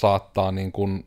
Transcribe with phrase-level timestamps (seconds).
[0.00, 1.06] saattaa niin kuin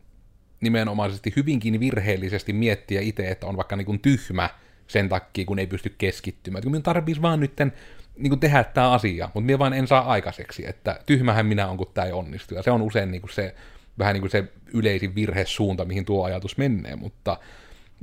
[0.62, 4.50] nimenomaisesti hyvinkin virheellisesti miettiä itse, että on vaikka niin kuin tyhmä
[4.88, 6.60] sen takia, kun ei pysty keskittymään.
[6.60, 7.74] Että kun minun tarvitsisi vaan nytten
[8.18, 11.78] niin kuin tehdä tämä asia, mutta minä vaan en saa aikaiseksi, että tyhmähän minä on,
[11.78, 12.56] kun tämä ei onnistu.
[12.56, 13.56] Ja se on usein niin kuin se,
[14.00, 14.44] vähän niin kuin se
[14.74, 17.38] yleisin virhesuunta, mihin tuo ajatus menee, mutta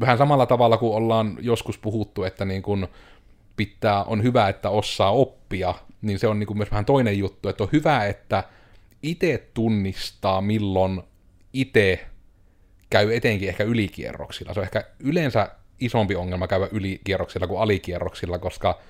[0.01, 2.87] vähän samalla tavalla kuin ollaan joskus puhuttu, että niin kuin
[3.57, 7.49] pitää, on hyvä, että osaa oppia, niin se on niin kuin myös vähän toinen juttu,
[7.49, 8.45] että on hyvä, että
[9.03, 11.03] itse tunnistaa, milloin
[11.53, 12.07] itse
[12.91, 14.55] käy etenkin ehkä ylikierroksilla.
[14.55, 15.49] Se on ehkä yleensä
[15.81, 18.81] isompi ongelma käydä ylikierroksilla kuin alikierroksilla, koska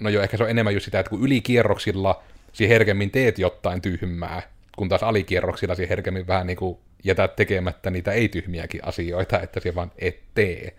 [0.00, 3.82] no joo, ehkä se on enemmän just sitä, että kun ylikierroksilla si herkemmin teet jotain
[3.82, 4.42] tyhmää,
[4.76, 9.74] kun taas alikierroksilla si herkemmin vähän niin kuin jätät tekemättä niitä ei-tyhmiäkin asioita, että se
[9.74, 10.76] vaan et tee.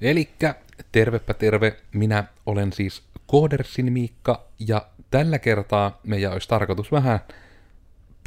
[0.00, 0.54] Elikkä
[0.92, 7.20] tervepä terve, minä olen siis Koodersin Miikka, ja tällä kertaa meidän olisi tarkoitus vähän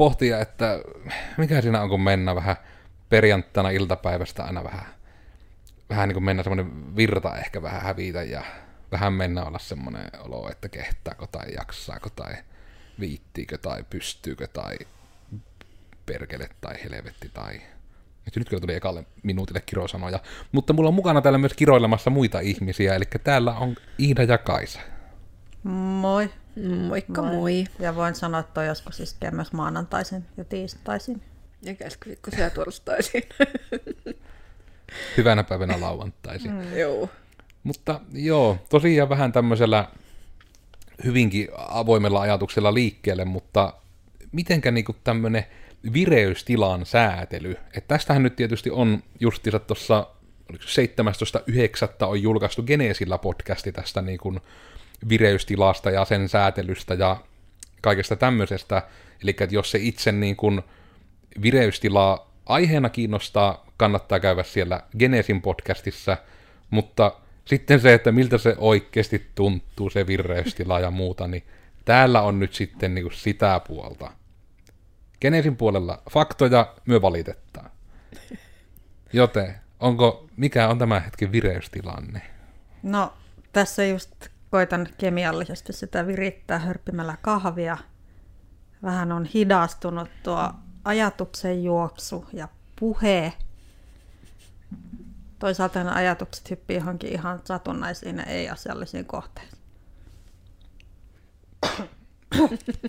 [0.02, 0.80] pohtia, että
[1.38, 2.56] mikä siinä on, kun mennä vähän
[3.10, 4.86] perjantaina iltapäivästä aina vähän,
[5.90, 8.44] vähän niin kuin mennä semmoinen virta ehkä vähän hävitä ja
[8.92, 12.34] vähän mennä olla semmoinen olo, että kehtaako tai jaksaako tai
[13.00, 14.78] viittiikö tai pystyykö tai
[16.06, 17.62] perkele tai helvetti tai...
[18.26, 20.20] Nyt, nyt kyllä tuli ekalle minuutille kirosanoja.
[20.52, 24.80] Mutta mulla on mukana täällä myös kiroilemassa muita ihmisiä, eli täällä on Iida ja Kaisa.
[25.64, 26.30] Moi.
[26.88, 27.36] Moikka moi.
[27.36, 27.66] moi.
[27.80, 31.22] Ja voin sanoa, että toi joskus iskee myös maanantaisin ja tiistaisin.
[31.62, 33.24] Ja keskiviikkoisin ja torstaisin.
[35.18, 36.52] Hyvänä päivänä lauantaisin.
[36.52, 36.78] Mm.
[36.78, 37.10] Joo.
[37.64, 39.88] Mutta joo, tosiaan vähän tämmöisellä
[41.04, 43.74] hyvinkin avoimella ajatuksella liikkeelle, mutta
[44.32, 45.46] mitenkä niinku tämmöinen
[45.94, 50.08] vireystilan säätely, että tästähän nyt tietysti on justiinsa tuossa
[50.54, 50.58] 17.9.
[52.02, 54.40] on julkaistu Geneesillä podcasti tästä niin kuin
[55.10, 57.18] vireystilasta ja sen säätelystä ja
[57.82, 58.84] kaikesta tämmöisestä.
[59.24, 60.62] Eli että jos se itse niin kuin
[61.42, 66.18] vireystila aiheena kiinnostaa, kannattaa käydä siellä Genesin podcastissa,
[66.70, 67.12] mutta
[67.46, 71.44] sitten se, että miltä se oikeasti tuntuu, se vireystila ja muuta, niin
[71.86, 74.12] täällä on nyt sitten niin kuin sitä puolta.
[75.22, 77.72] Genesin puolella faktoja myö valitetaan.
[79.14, 82.22] Joten, onko, mikä on tämä hetken vireystilanne?
[82.84, 83.14] No,
[83.54, 87.78] tässä just koitan kemiallisesti sitä virittää hörppimällä kahvia.
[88.84, 90.54] Vähän on hidastunut tuo
[90.84, 92.48] ajatuksen juoksu ja
[92.80, 93.34] puhe.
[95.40, 99.62] Toisaalta ne ajatukset hyppii johonkin ihan satunnaisiin ja ei-asiallisiin kohteisiin.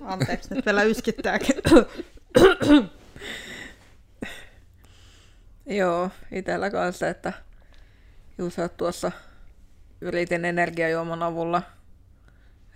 [0.02, 1.56] Anteeksi, nyt vielä yskittääkin.
[5.66, 7.32] Joo, itsellä kanssa, että
[8.38, 9.12] just tuossa
[10.02, 11.62] yritin energiajuoman avulla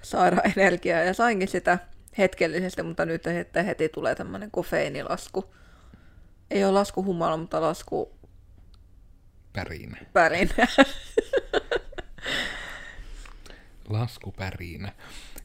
[0.02, 1.78] saada energiaa ja sainkin sitä
[2.18, 5.54] hetkellisesti, mutta nyt että heti tulee tämmöinen kofeinilasku.
[6.50, 8.12] Ei ole lasku humala, mutta lasku...
[9.52, 9.96] Pärinä.
[10.12, 10.66] Pärinä.
[13.88, 14.92] Laskupärinä.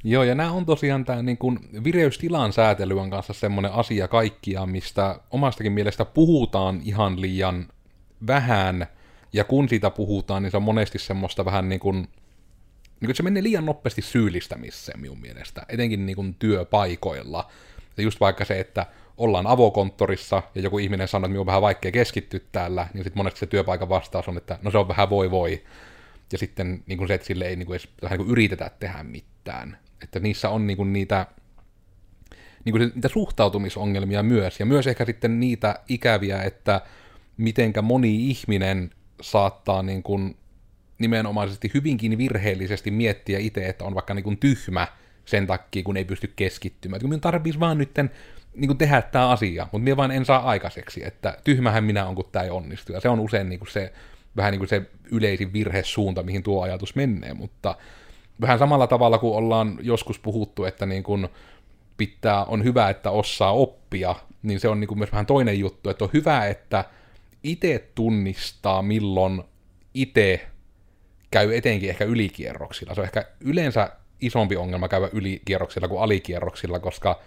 [0.03, 4.65] Joo, ja nämä on tosiaan tämä niin kuin vireystilan säätely on kanssa semmoinen asia kaikkia,
[4.65, 7.67] mistä omastakin mielestä puhutaan ihan liian
[8.27, 8.87] vähän,
[9.33, 13.23] ja kun siitä puhutaan, niin se on monesti semmoista vähän niin kuin, niin kuin se
[13.23, 17.51] menee liian nopeasti syyllistämiseen minun mielestä, etenkin niin kuin työpaikoilla.
[17.97, 18.85] Ja just vaikka se, että
[19.17, 23.19] ollaan avokonttorissa ja joku ihminen sanoo, että minun on vähän vaikea keskittyä täällä, niin sitten
[23.19, 25.63] monesti se työpaikan vastaus on, että no se on vähän voi voi.
[26.31, 28.71] Ja sitten niin kuin se, että sille ei niin kuin edes vähän niin kuin yritetä
[28.79, 29.77] tehdä mitään.
[30.03, 31.25] Että niissä on niin kuin niitä,
[32.65, 36.81] niin kuin niitä suhtautumisongelmia myös, ja myös ehkä sitten niitä ikäviä, että
[37.37, 40.37] mitenkä moni ihminen saattaa niin kuin
[40.99, 44.87] nimenomaisesti hyvinkin virheellisesti miettiä itse, että on vaikka niin kuin tyhmä
[45.25, 46.97] sen takia, kun ei pysty keskittymään.
[46.97, 48.11] Että minun tarvitsisi vaan nytten
[48.55, 52.15] niin kuin tehdä tämä asia, mutta minä vaan en saa aikaiseksi, että tyhmähän minä on,
[52.15, 52.93] kun tämä ei onnistu.
[52.93, 53.93] Ja se on usein niin kuin se,
[54.35, 54.81] vähän niin kuin se
[55.11, 57.75] yleisin virhesuunta, mihin tuo ajatus menee, mutta
[58.41, 61.27] vähän samalla tavalla kuin ollaan joskus puhuttu, että niin kuin
[61.97, 65.89] pitää, on hyvä, että osaa oppia, niin se on niin kuin myös vähän toinen juttu,
[65.89, 66.85] että on hyvä, että
[67.43, 69.43] itse tunnistaa, milloin
[69.93, 70.47] itse
[71.31, 72.95] käy etenkin ehkä ylikierroksilla.
[72.95, 73.89] Se on ehkä yleensä
[74.21, 77.21] isompi ongelma käydä ylikierroksilla kuin alikierroksilla, koska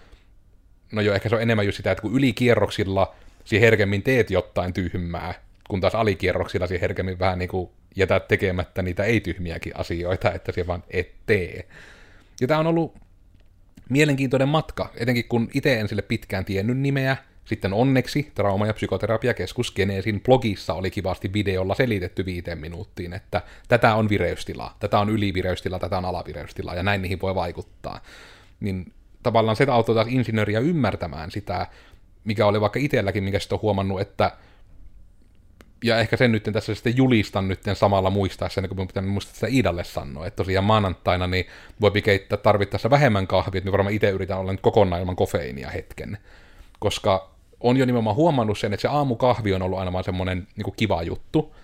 [0.92, 3.14] no joo, ehkä se on enemmän just sitä, että kun ylikierroksilla
[3.44, 5.34] si herkemmin teet jotain tyhmää,
[5.68, 10.66] kun taas alikierroksilla si herkemmin vähän niin kuin jätät tekemättä niitä ei-tyhmiäkin asioita, että se
[10.66, 11.68] vaan et tee.
[12.40, 12.94] Ja tämä on ollut
[13.90, 19.74] mielenkiintoinen matka, etenkin kun itse en sille pitkään tiennyt nimeä, sitten onneksi Trauma- ja psykoterapiakeskus
[19.74, 25.78] Geneesin blogissa oli kivasti videolla selitetty viiteen minuuttiin, että tätä on vireystila, tätä on ylivireystila,
[25.78, 28.00] tätä on alavireystila, ja näin niihin voi vaikuttaa.
[28.60, 28.92] Niin
[29.22, 31.66] tavallaan se auttoi taas insinööriä ymmärtämään sitä,
[32.24, 34.32] mikä oli vaikka itselläkin, mikä sitten on huomannut, että
[35.84, 39.46] ja ehkä sen nyt tässä sitten julistan nyt samalla muistaessa, kun minun pitää muistaa sitä
[39.46, 41.46] Iidalle sanoa, että tosiaan maanantaina niin
[41.80, 45.70] voi keittää tarvittaessa vähemmän kahvia, että me varmaan itse yritän olla nyt kokonaan ilman kofeiinia
[45.70, 46.18] hetken,
[46.78, 47.33] koska
[47.64, 50.74] on jo nimenomaan huomannut sen, että se aamukahvi on ollut aina vaan semmoinen niin kuin
[50.76, 51.54] kiva juttu,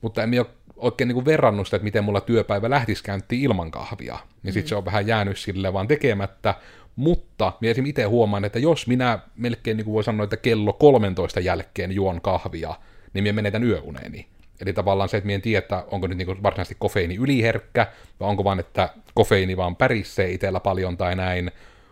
[0.00, 0.46] mutta en ole
[0.76, 4.66] oikein niin kuin verrannut sitä, että miten mulla työpäivä lähtisi käyntiin ilman kahvia, niin sitten
[4.66, 4.68] mm.
[4.68, 6.54] se on vähän jäänyt sille vaan tekemättä,
[6.96, 10.72] mutta minä esimerkiksi itse huomaan, että jos minä melkein niin kuin voi sanoa, että kello
[10.72, 12.74] 13 jälkeen juon kahvia,
[13.12, 14.26] niin minä menetän yöuneeni.
[14.60, 17.86] Eli tavallaan se, että minä en tiedä, että onko nyt niin varsinaisesti kofeiini yliherkkä,
[18.20, 21.50] vai onko vaan, että kofeiini vaan pärissee itsellä paljon tai näin.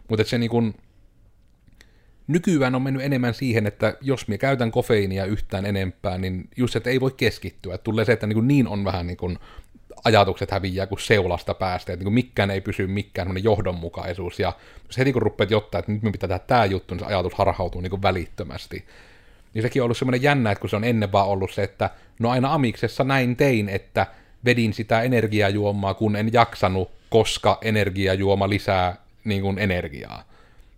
[0.08, 0.74] Mutta se niin kuin,
[2.26, 6.90] nykyään on mennyt enemmän siihen, että jos minä käytän kofeiinia yhtään enempää, niin just, että
[6.90, 7.78] ei voi keskittyä.
[7.78, 9.38] Tulee se, että niin, niin on vähän niin kuin
[10.04, 14.52] ajatukset häviää kuin seulasta päästä, että niin mikään ei pysy mikään johdonmukaisuus, ja
[14.86, 17.34] jos heti kun rupeat jotta, että nyt me pitää tehdä tämä juttu, niin se ajatus
[17.34, 18.84] harhautuu niin kuin välittömästi.
[19.54, 21.90] Niin sekin on ollut semmoinen jännä, että kun se on ennen vaan ollut se, että
[22.18, 24.06] no aina amiksessa näin tein, että
[24.44, 30.24] vedin sitä energiajuomaa, kun en jaksanut, koska energiajuoma lisää niin kuin energiaa.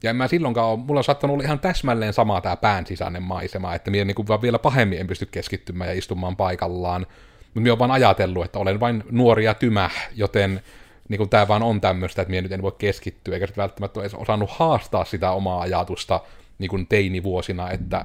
[0.04, 3.22] Ja en mä silloinkaan ole, mulla on saattanut olla ihan täsmälleen sama tämä pään sisäinen
[3.22, 7.00] maisema, että minä niin vaan vielä pahemmin en pysty keskittymään ja istumaan paikallaan.
[7.40, 10.60] Mutta minä olen vaan ajatellut, että olen vain nuori ja tymä, joten
[11.08, 14.14] niin tämä vaan on tämmöistä, että minä nyt en voi keskittyä, eikä välttämättä ole edes
[14.14, 16.20] osannut haastaa sitä omaa ajatusta
[16.58, 18.04] niin kuin teinivuosina, että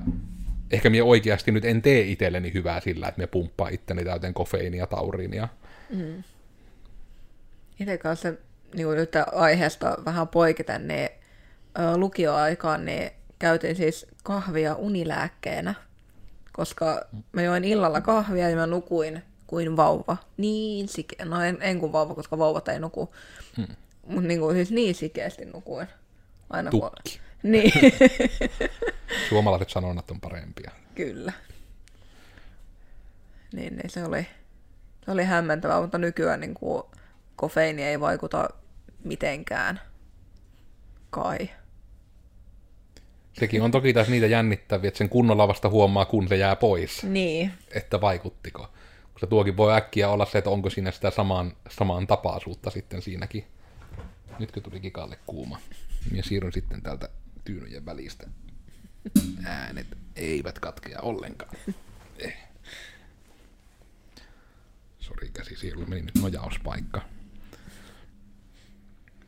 [0.71, 4.87] ehkä minä oikeasti nyt en tee itselleni hyvää sillä, että me pumppaa itteni täyteen kofeiinia,
[4.87, 5.47] tauriinia.
[5.89, 6.23] Mm.
[7.79, 8.33] Itse kanssa
[8.75, 11.09] niin nyt aiheesta vähän poiketen, niin
[11.95, 15.73] lukioaikaan niin käytin siis kahvia unilääkkeenä,
[16.53, 17.01] koska
[17.31, 20.17] mä join illalla kahvia ja mä nukuin kuin vauva.
[20.37, 21.25] Niin sike...
[21.25, 23.15] No en, en kuin vauva, koska vauvat ei nuku.
[23.57, 23.67] Hmm.
[24.05, 25.87] Mutta niin kuin, siis niin sikeästi nukuin.
[26.49, 27.19] Aina Tukki.
[27.41, 27.51] Kun...
[27.51, 27.71] Niin.
[29.29, 30.71] Suomalaiset sanonnat on parempia.
[30.95, 31.33] Kyllä.
[33.53, 34.27] Niin, niin se oli,
[35.05, 36.83] se oli hämmentävää, mutta nykyään niin kuin,
[37.35, 38.49] kofeiini ei vaikuta
[39.03, 39.81] mitenkään.
[41.09, 41.49] Kai.
[43.33, 47.03] Sekin on toki taas niitä jännittäviä, että sen kunnolla vasta huomaa, kun se jää pois.
[47.03, 47.51] Niin.
[47.71, 48.69] Että vaikuttiko.
[49.13, 53.45] Koska tuokin voi äkkiä olla se, että onko siinä sitä samaan, samaan tapaisuutta sitten siinäkin.
[54.39, 55.59] Nytkö tuli kikalle kuuma.
[56.11, 57.09] Ja siirryn sitten täältä
[57.43, 58.27] tyynyjen välistä.
[59.45, 61.55] Äänet eivät katkea ollenkaan.
[62.19, 62.37] Eh.
[64.99, 67.01] Sori käsi, siellä meni nyt nojauspaikka.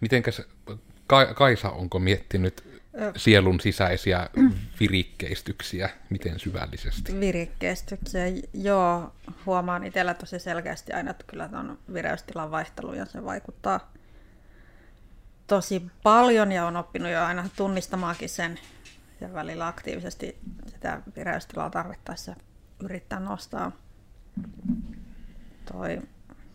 [0.01, 0.41] Mitenkäs
[1.35, 2.81] Kaisa, onko miettinyt
[3.15, 4.29] sielun sisäisiä
[4.79, 7.19] virikkeistyksiä, miten syvällisesti?
[7.19, 8.23] Virikkeistyksiä,
[8.53, 9.13] joo.
[9.45, 13.91] Huomaan itsellä tosi selkeästi aina, että kyllä on vireystilan vaihtelu ja se vaikuttaa
[15.47, 18.59] tosi paljon ja on oppinut jo aina tunnistamaankin sen
[19.21, 22.35] ja välillä aktiivisesti sitä vireystilaa tarvittaessa
[22.83, 23.71] yrittää nostaa.
[25.71, 26.01] Toi,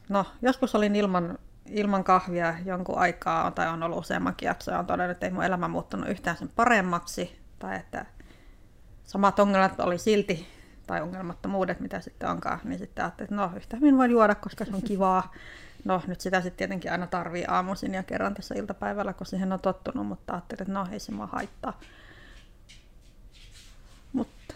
[0.08, 1.38] no, joskus olin ilman
[1.70, 5.44] ilman kahvia jonkun aikaa, tai on ollut useammankin jakso, ja on todennut, että ei mun
[5.44, 8.06] elämä muuttunut yhtään sen paremmaksi, tai että
[9.04, 10.46] samat ongelmat oli silti,
[10.86, 14.64] tai ongelmattomuudet, mitä sitten onkaan, niin sitten ajattelin, että no yhtä hyvin voin juoda, koska
[14.64, 15.34] se on kivaa.
[15.84, 19.60] No nyt sitä sitten tietenkin aina tarvii aamuisin ja kerran tässä iltapäivällä, kun siihen on
[19.60, 21.80] tottunut, mutta ajattelin, että no ei se mua haittaa.
[24.12, 24.54] Mutta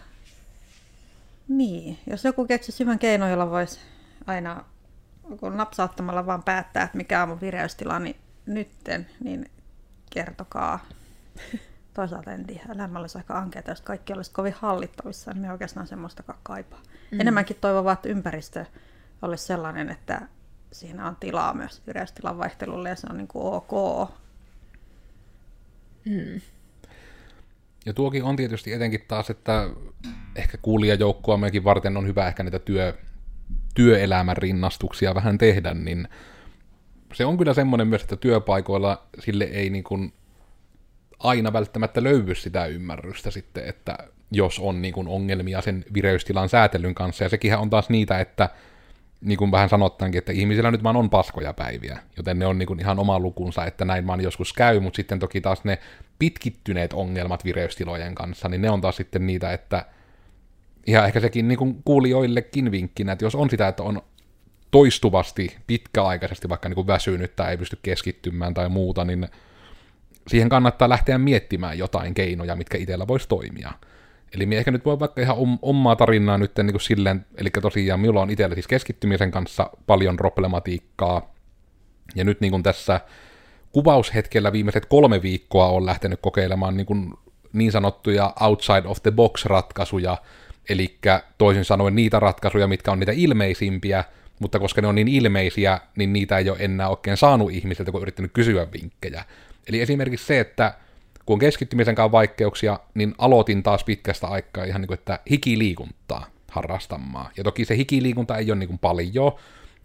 [1.47, 3.79] niin, jos joku keksisi hyvän keinon, jolla voisi
[4.27, 4.63] aina
[5.37, 9.51] kun napsauttamalla vaan päättää, että mikä on mun vireystila, niin nytten, niin
[10.09, 10.85] kertokaa.
[11.93, 15.87] Toisaalta en tiedä, elämä olisi aika ankeata, jos kaikki olisi kovin hallittavissa, niin me oikeastaan
[15.87, 16.81] semmoista kaipaa.
[17.11, 17.19] Mm.
[17.19, 18.65] Enemmänkin toivon että ympäristö
[19.21, 20.21] olisi sellainen, että
[20.71, 24.09] siinä on tilaa myös vireystilan vaihtelulle ja se on niin kuin ok.
[26.05, 26.41] Mm.
[27.85, 29.69] Ja tuokin on tietysti etenkin taas, että
[30.35, 32.97] ehkä kuulijajoukkoa mekin varten on hyvä ehkä näitä työ,
[33.73, 36.07] työelämän rinnastuksia vähän tehdä, niin
[37.13, 40.13] se on kyllä semmoinen myös, että työpaikoilla sille ei niin kuin
[41.19, 43.97] aina välttämättä löydy sitä ymmärrystä sitten, että
[44.31, 48.49] jos on niin kuin ongelmia sen vireystilan säätelyn kanssa, ja sekin on taas niitä, että
[49.21, 52.67] niin kuin vähän sanottaankin, että ihmisillä nyt vaan on paskoja päiviä, joten ne on niin
[52.67, 55.79] kuin ihan oma lukunsa, että näin vaan joskus käy, mutta sitten toki taas ne
[56.19, 59.85] pitkittyneet ongelmat vireystilojen kanssa, niin ne on taas sitten niitä, että
[60.87, 64.01] ihan ehkä sekin niin kuin kuulijoillekin vinkkinä, että jos on sitä, että on
[64.71, 69.27] toistuvasti, pitkäaikaisesti vaikka niin kuin väsynyt tai ei pysty keskittymään tai muuta, niin
[70.27, 73.71] siihen kannattaa lähteä miettimään jotain keinoja, mitkä itsellä voisi toimia.
[74.33, 77.99] Eli minä ehkä nyt voi vaikka ihan omaa tarinaa nyt niin kuin silleen, eli tosiaan
[77.99, 81.33] minulla on itsellä siis keskittymisen kanssa paljon problematiikkaa,
[82.15, 83.01] ja nyt niin kuin tässä
[83.71, 87.13] kuvaushetkellä viimeiset kolme viikkoa on lähtenyt kokeilemaan niin kuin
[87.53, 90.17] niin sanottuja outside of the box ratkaisuja,
[90.69, 90.97] eli
[91.37, 94.03] toisin sanoen niitä ratkaisuja, mitkä on niitä ilmeisimpiä,
[94.39, 97.99] mutta koska ne on niin ilmeisiä, niin niitä ei ole enää oikein saanut ihmisiltä, kun
[97.99, 99.25] on yrittänyt kysyä vinkkejä.
[99.67, 100.73] Eli esimerkiksi se, että
[101.25, 106.25] kun on keskittymisen kanssa vaikeuksia, niin aloitin taas pitkästä aikaa ihan niin kuin, että hikiliikuntaa
[106.51, 107.31] harrastamaan.
[107.37, 109.31] Ja toki se hikiliikunta ei ole niin kuin paljon,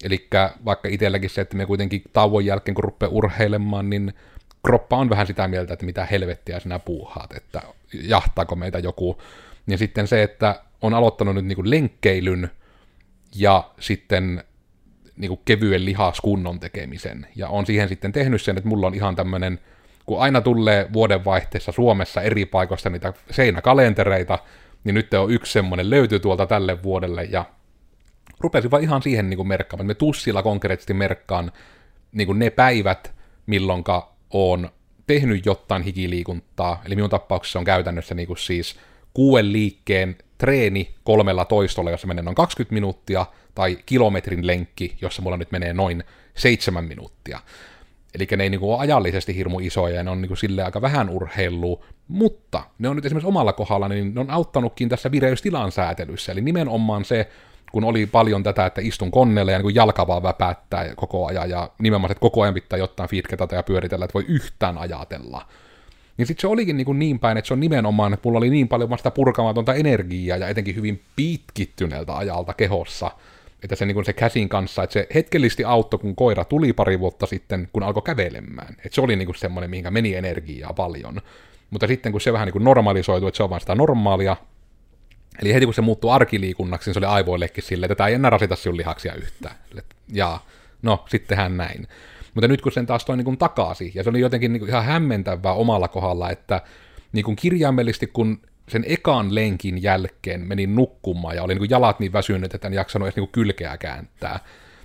[0.04, 0.28] eli
[0.64, 4.14] vaikka itselläkin se, että me kuitenkin tauon jälkeen, kun rupeaa urheilemaan, niin
[4.66, 7.62] kroppa on vähän sitä mieltä, että mitä helvettiä sinä puuhaat, että
[8.02, 9.18] jahtaako meitä joku.
[9.66, 12.50] Ja sitten se, että on aloittanut nyt niin kuin lenkkeilyn
[13.34, 14.44] ja sitten
[15.16, 17.26] niin kuin kevyen lihaskunnon tekemisen.
[17.36, 19.60] Ja on siihen sitten tehnyt sen, että mulla on ihan tämmöinen,
[20.06, 24.38] kun aina tulee vuodenvaihteessa Suomessa eri paikoista niitä seinäkalentereita,
[24.84, 27.44] niin nyt on yksi semmoinen löytyy tuolta tälle vuodelle, ja
[28.40, 31.52] rupesin vaan ihan siihen niin kuin merkkaamaan, me tussilla konkreettisesti merkkaan
[32.12, 33.14] niin kuin ne päivät,
[33.46, 34.70] milloinka on
[35.06, 38.76] tehnyt jotain hikiliikuntaa, eli minun tapauksessa on käytännössä niin kuin siis
[39.16, 45.36] kuuden liikkeen treeni kolmella toistolla, jossa menee noin 20 minuuttia, tai kilometrin lenkki, jossa mulla
[45.36, 46.04] nyt menee noin
[46.34, 47.40] seitsemän minuuttia.
[48.14, 51.10] Eli ne ei niin ole ajallisesti hirmu isoja, ja ne on niin sille aika vähän
[51.10, 56.32] urheilua, mutta ne on nyt esimerkiksi omalla kohdalla, niin ne on auttanutkin tässä vireystilan säätelyssä,
[56.32, 57.28] eli nimenomaan se,
[57.72, 61.70] kun oli paljon tätä, että istun konneelle ja niin jalka vaan väpäättää koko ajan, ja
[61.78, 65.46] nimenomaan, että koko ajan pitää jotain feedketata ja pyöritellä, että voi yhtään ajatella.
[66.16, 68.50] Niin sitten se olikin niin, kuin niin päin, että se on nimenomaan, että mulla oli
[68.50, 73.10] niin paljon vasta purkamatonta energiaa ja etenkin hyvin pitkittyneeltä ajalta kehossa,
[73.62, 77.00] että se, niin kuin se käsin kanssa, että se hetkellisesti auttoi, kun koira tuli pari
[77.00, 78.74] vuotta sitten, kun alkoi kävelemään.
[78.84, 81.20] Että se oli niin kuin semmoinen, mihinkä meni energiaa paljon.
[81.70, 84.36] Mutta sitten kun se vähän niin kuin normalisoitu, että se on vain sitä normaalia,
[85.42, 88.30] eli heti kun se muuttuu arkiliikunnaksi, niin se oli aivoillekin silleen, että tämä ei enää
[88.30, 89.56] rasita sinun lihaksia yhtään.
[90.12, 90.40] Ja
[90.82, 91.88] no, sittenhän näin.
[92.36, 94.68] Mutta nyt kun sen taas toi niin kuin takaisin, ja se oli jotenkin niin kuin
[94.68, 96.62] ihan hämmentävää omalla kohdalla, että
[97.12, 102.00] niin kuin kirjaimellisesti kun sen ekan lenkin jälkeen menin nukkumaan ja oli niin kuin jalat
[102.00, 104.40] niin väsynyt, että en jaksanut edes niin kuin kylkeä kääntää,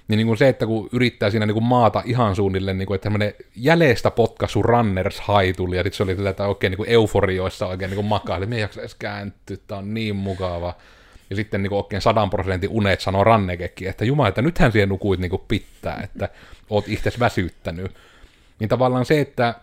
[0.08, 2.96] niin, niin kuin se, että kun yrittää siinä niin kuin maata ihan suunnilleen, niin kuin,
[2.96, 6.90] että tämmöinen jäljestä potkaisu runners high tuli, ja sitten se oli tätä oikein niin kuin
[6.90, 10.74] euforioissa oikein niin kuin makaa, että me ei jaksa edes kääntyä, tämä on niin mukava.
[11.30, 14.90] Ja sitten niin kuin oikein sadan prosentin unet sanoo Rannekekki, että jumala, että nythän siihen
[14.90, 16.30] nukuit niin kuin pitää, että
[16.72, 17.92] oot itse väsyttänyt.
[18.60, 19.56] Niin tavallaan se, että,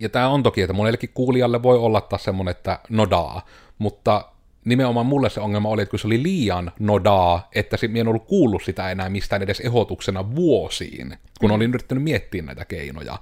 [0.00, 3.46] ja tämä on toki, että monellekin kuulijalle voi olla taas semmoinen, että nodaa,
[3.78, 4.24] mutta
[4.64, 8.26] nimenomaan mulle se ongelma oli, että kun se oli liian nodaa, että minä en ollut
[8.26, 13.18] kuullut sitä enää mistään edes ehdotuksena vuosiin, kun olin yrittänyt miettiä näitä keinoja.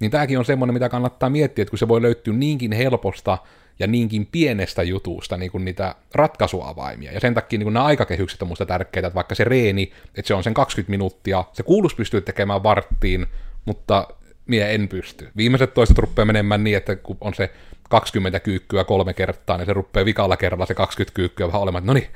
[0.00, 3.38] Niin tämäkin on semmoinen, mitä kannattaa miettiä, että kun se voi löytyä niinkin helposta
[3.78, 7.12] ja niinkin pienestä jutusta niin kuin niitä ratkaisuavaimia.
[7.12, 10.28] Ja sen takia niin kuin nämä aikakehykset on musta tärkeitä, että vaikka se reeni, että
[10.28, 13.26] se on sen 20 minuuttia, se kuulus pystyy tekemään varttiin,
[13.64, 14.08] mutta
[14.46, 15.28] minä en pysty.
[15.36, 17.50] Viimeiset toistot rupeaa menemään niin, että kun on se
[17.88, 21.92] 20 kyykkyä kolme kertaa, niin se rupeaa vikalla kerralla se 20 kyykkyä vähän olemaan, no
[21.92, 22.08] niin,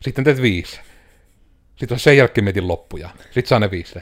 [0.00, 0.80] sitten teet viisi.
[1.76, 3.10] Sitten sen jälkeen mietin loppuja.
[3.24, 3.98] Sitten saa ne viisi.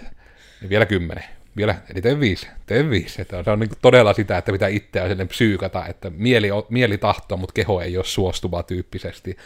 [0.60, 1.24] Niin vielä kymmenen
[1.56, 3.22] vielä, eli tee viisi, tee viisi.
[3.22, 7.52] Että se on niin todella sitä, että pitää itseään psyykata, että mieli, mieli tahtoo, mutta
[7.52, 9.36] keho ei ole suostuva tyyppisesti.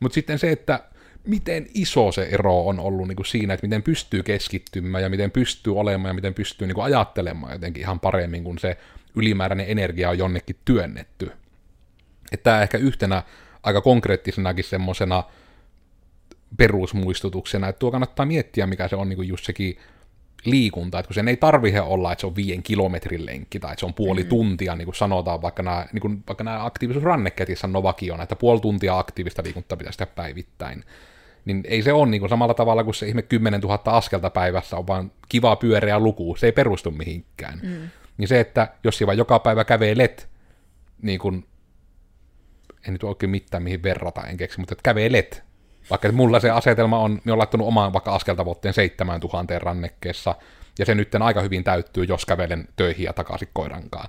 [0.00, 0.80] Mutta sitten se, että
[1.26, 5.30] miten iso se ero on ollut niin kuin siinä, että miten pystyy keskittymään ja miten
[5.30, 8.76] pystyy olemaan ja miten pystyy niin kuin ajattelemaan jotenkin ihan paremmin, kun se
[9.16, 11.32] ylimääräinen energia on jonnekin työnnetty.
[12.32, 13.22] Että tämä ehkä yhtenä
[13.62, 15.24] aika konkreettisenakin semmoisena
[16.56, 19.78] perusmuistutuksena, että tuo kannattaa miettiä, mikä se on niin kuin just sekin
[20.44, 23.80] liikunta, että kun sen ei tarvitse olla, että se on viien kilometrin lenkki tai että
[23.80, 24.28] se on puoli mm.
[24.28, 28.60] tuntia, niin kuin sanotaan, vaikka nämä, niin kuin, vaikka nämä aktiivisuusranneketissä Novakin on, että puoli
[28.60, 30.84] tuntia aktiivista liikuntaa pitäisi tehdä päivittäin.
[31.44, 34.76] Niin ei se ole niin kuin samalla tavalla kuin se ihme 10 000 askelta päivässä
[34.76, 37.60] on vaan kiva pyöreä luku, se ei perustu mihinkään.
[37.62, 37.88] Mm.
[38.18, 40.28] Niin se, että jos vaan joka päivä kävelet,
[41.02, 41.46] niin kuin,
[42.88, 45.44] en nyt oikein mitään mihin verrata, en keksi, mutta että kävelet
[45.90, 50.34] vaikka mulla se asetelma on, me on laittanut omaan vaikka askeltavoitteen 7000 rannekkeessa,
[50.78, 54.08] ja se nyt aika hyvin täyttyy, jos kävelen töihin ja takaisin koirankaan.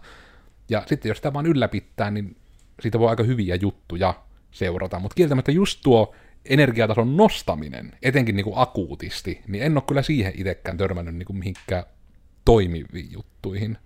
[0.70, 2.36] Ja sitten jos sitä vaan ylläpittää, niin
[2.82, 4.13] siitä voi aika hyviä juttuja
[4.51, 5.00] seurata.
[5.00, 6.15] Mutta kieltämättä just tuo
[6.46, 11.38] energiatason nostaminen, etenkin niin kuin akuutisti, niin en ole kyllä siihen itsekään törmännyt niin kuin
[11.38, 11.84] mihinkään
[12.46, 13.77] toimiviin juttuihin.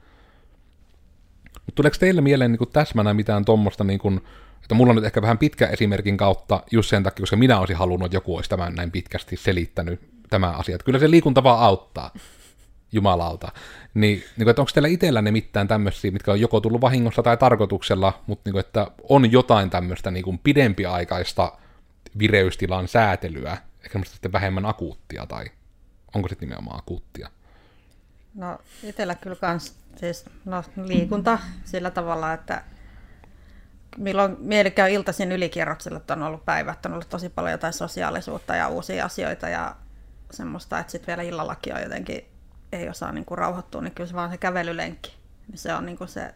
[1.53, 4.21] Mutta tuleeko teille mieleen niin kuin täsmänä mitään tuommoista niin kuin,
[4.61, 7.77] että mulla on nyt ehkä vähän pitkä esimerkin kautta just sen takia, koska minä olisin
[7.77, 9.99] halunnut, että joku olisi tämän näin pitkästi selittänyt
[10.29, 10.75] tämä asia.
[10.75, 12.11] Että kyllä se liikunta vaan auttaa,
[12.91, 13.51] jumalauta.
[13.93, 18.23] Niin, niin että onko teillä itsellänne mitään tämmöisiä, mitkä on joko tullut vahingossa tai tarkoituksella,
[18.27, 21.57] mutta niin kuin, että on jotain tämmöistä niin kuin pidempiaikaista
[22.19, 25.45] vireystilan säätelyä, ehkä sitten vähemmän akuuttia, tai
[26.15, 27.29] onko sitten nimenomaan akuuttia?
[28.35, 32.63] No itsellä kyllä kans, siis no, liikunta sillä tavalla, että
[33.97, 37.73] milloin mieli käy iltaisin ylikierroksella, että on ollut päivä, että on ollut tosi paljon jotain
[37.73, 39.75] sosiaalisuutta ja uusia asioita ja
[40.31, 42.25] semmoista, että sitten vielä illallakin on jotenkin,
[42.71, 45.97] ei osaa niin kuin rauhoittua, niin kyllä se vaan se kävelylenkki, niin se on niin
[45.97, 46.33] kuin se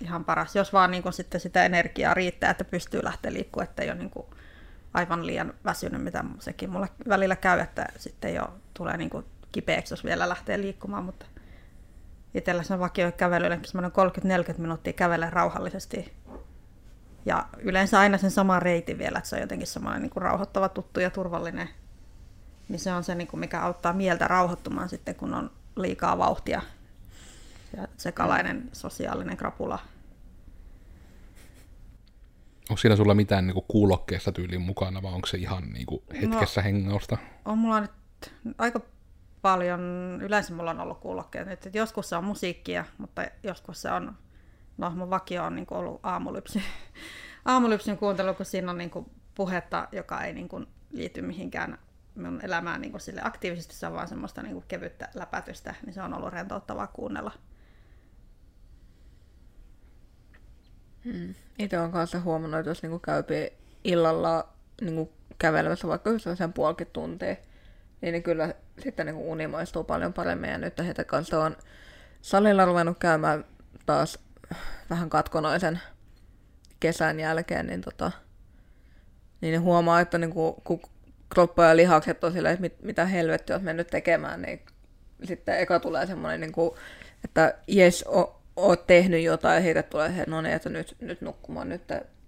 [0.00, 0.56] ihan paras.
[0.56, 3.98] Jos vaan niin kuin sitten sitä energiaa riittää, että pystyy lähteä liikkumaan, että ei ole
[3.98, 4.26] niin kuin
[4.94, 9.92] aivan liian väsynyt, mitä sekin mulle välillä käy, että sitten jo tulee niin kuin kipeäksi,
[9.92, 11.26] jos vielä lähtee liikkumaan, mutta
[12.34, 13.92] itsellä se on vakio kävelylenkki, semmoinen
[14.54, 16.12] 30-40 minuuttia kävellä rauhallisesti.
[17.26, 20.68] Ja yleensä aina sen saman reitin vielä, että se on jotenkin semmoinen niin kuin rauhoittava,
[20.68, 21.68] tuttu ja turvallinen.
[22.68, 26.62] Niin se on se, niin kuin mikä auttaa mieltä rauhoittumaan sitten, kun on liikaa vauhtia
[27.76, 29.78] ja sekalainen sosiaalinen krapula.
[32.70, 36.60] Onko siinä sulla mitään niin kuulokkeessa tyyliin mukana, vai onko se ihan niin kuin hetkessä
[36.60, 37.18] no, hengausta?
[37.44, 37.90] On mulla nyt
[38.58, 38.80] aika
[39.42, 39.80] paljon,
[40.22, 44.14] yleensä mulla on ollut kuulokkeet, että joskus se on musiikkia, mutta joskus se on,
[44.78, 46.60] no mun vakio on niin kuin ollut aamulypsy,
[47.44, 51.78] aamulypsyn kuuntelu, kun siinä on niin kuin puhetta, joka ei niin kuin liity mihinkään
[52.14, 55.94] mun elämään niin kuin sille aktiivisesti, se on vaan semmoista niin kuin kevyttä läpätystä, niin
[55.94, 57.32] se on ollut rentouttavaa kuunnella.
[61.04, 61.34] Hmm.
[61.58, 63.52] Itse olen kanssa huomannut, että jos niinku käypi
[63.84, 64.48] illalla
[64.80, 67.36] niinku kävelemässä vaikka sen puolikin tuntia,
[68.00, 70.50] niin ne kyllä sitten niinku uni maistuu paljon paremmin.
[70.50, 71.56] Ja nyt heitä kanssa on
[72.22, 73.44] salilla ruvennut käymään
[73.86, 74.18] taas
[74.90, 75.80] vähän katkonaisen
[76.80, 78.12] kesän jälkeen, niin, tota,
[79.40, 80.80] niin huomaa, että niinku, kun
[81.34, 84.60] kroppa ja lihakset on silleen, että mit, mitä helvettiä olet mennyt tekemään, niin
[85.24, 86.76] sitten eka tulee semmoinen, niinku,
[87.24, 88.04] että jes,
[88.56, 91.82] oot tehnyt jotain ja heitä tulee se, no niin, että nyt, nyt nukkumaan, nyt,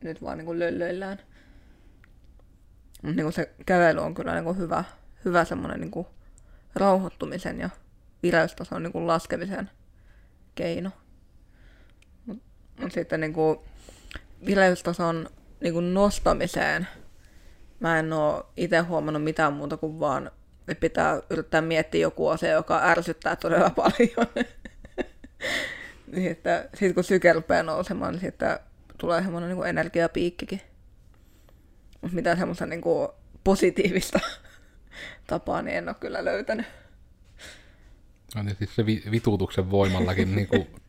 [0.05, 1.19] nyt vaan niin löllöillään.
[3.03, 4.85] Mutta niin se kävely on kyllä niin hyvä,
[5.25, 6.07] hyvä semmoinen niin
[6.75, 7.71] rauhoittumisen ja
[8.23, 9.71] vireystason niin laskemisen
[10.55, 10.91] keino.
[12.77, 13.59] Mutta mut sitten niin kuin
[14.47, 15.29] vireystason
[15.61, 16.89] niin kuin nostamiseen
[17.81, 20.31] mä en oo itse huomannut mitään muuta kuin vaan,
[20.69, 24.27] että pitää yrittää miettiä joku asia, joka ärsyttää todella paljon.
[26.13, 28.59] niin että sitten kun syke rupeaa nousemaan, niin sitten
[28.99, 30.61] tulee semmoinen niin energiapiikkikin.
[32.01, 33.09] Mutta mitään semmoista niin kuin
[33.45, 34.21] positiivista
[35.27, 36.67] tapaa niin en ole kyllä löytänyt.
[38.35, 40.67] No niin, siis se vitutuksen voimallakin niin kuin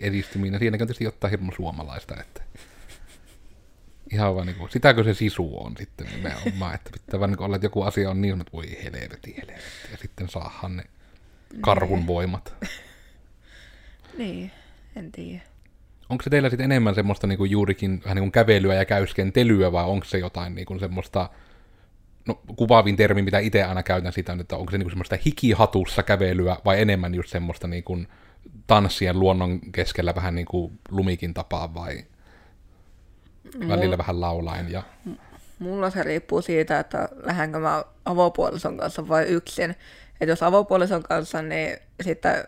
[0.00, 2.42] edistyminen, siinäkin on tietysti jotain hirmu suomalaista, että
[4.12, 7.56] ihan vaan niin kuin, sitäkö se sisu on sitten nimenomaan, että pitää vaan niin olla,
[7.56, 10.84] että joku asia on niin, että voi helvetti, helvetti, ja sitten saahan ne
[11.60, 12.06] karhun niin.
[12.06, 12.54] voimat.
[14.18, 14.50] Niin,
[14.96, 15.40] en tiedä.
[16.08, 20.04] Onko se teillä sitten enemmän semmoista niinku juurikin vähän niin kävelyä ja käyskentelyä, vai onko
[20.04, 21.30] se jotain niinku semmoista,
[22.26, 26.56] no kuvaavin termi, mitä itse aina käytän sitä, että onko se niinku semmoista hikihatussa kävelyä,
[26.64, 27.98] vai enemmän just semmoista niinku
[28.70, 32.04] tanssien luonnon keskellä vähän niin kuin lumikin tapaa, vai
[33.68, 34.72] välillä vähän laulain?
[34.72, 34.82] Ja...
[35.58, 39.70] Mulla se riippuu siitä, että lähdenkö mä avopuolison kanssa vai yksin.
[40.20, 42.44] Että jos avopuolison kanssa, niin sitten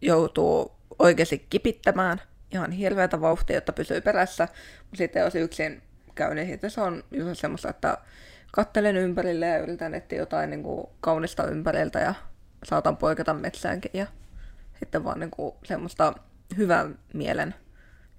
[0.00, 2.20] joutuu oikeasti kipittämään
[2.52, 4.48] ihan hirveätä vauhtia, jotta pysyy perässä.
[4.82, 5.82] Mutta sitten jos yksin
[6.14, 7.98] käy, niin sitten se on just semmoista, että
[8.52, 12.14] kattelen ympärille ja yritän etsiä jotain niin kuin kaunista ympäriltä ja
[12.64, 14.06] saatan poiketa metsäänkin ja
[14.80, 16.14] sitten vaan niin kuin semmoista
[16.56, 17.54] hyvän mielen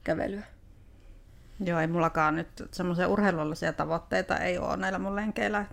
[0.03, 0.43] kävelyä.
[1.59, 5.65] Joo, ei mullakaan nyt semmoisia urheilullisia tavoitteita ei ole näillä mun lenkeillä.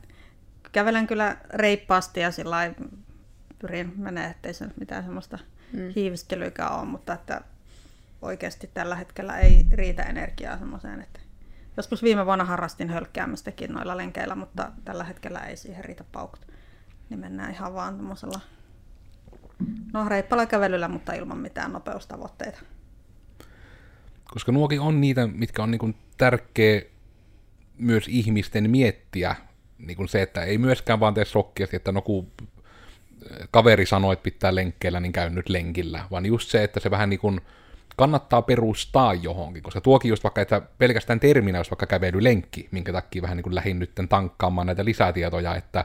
[0.72, 2.74] Kävelen kyllä reippaasti ja sillä
[3.58, 5.38] pyrin menee, ettei se mitään semmoista
[5.72, 5.92] mm.
[5.96, 7.40] hiiviskelykään ole, mutta että
[8.22, 11.20] oikeasti tällä hetkellä ei riitä energiaa semmoiseen, että
[11.76, 16.46] joskus viime vuonna harrastin hölkkäämistäkin noilla lenkeillä, mutta tällä hetkellä ei siihen riitä paukut.
[17.10, 18.40] Niin mennään ihan vaan semmoisella
[19.92, 22.60] no, reippalla kävelyllä, mutta ilman mitään nopeustavoitteita.
[24.24, 26.82] Koska nuokin on niitä, mitkä on niin tärkeä
[27.78, 29.36] myös ihmisten miettiä,
[29.78, 32.32] niin kuin se, että ei myöskään vaan tee sokkiasti, että no kun
[33.50, 37.10] kaveri sanoi, että pitää lenkkeellä, niin käy nyt lenkillä, vaan just se, että se vähän
[37.10, 37.40] niin kuin
[37.96, 43.22] kannattaa perustaa johonkin, koska tuokin just vaikka, että pelkästään terminä, jos vaikka kävelylenkki, minkä takia
[43.22, 45.84] vähän niin kuin lähdin nyt tankkaamaan näitä lisätietoja, että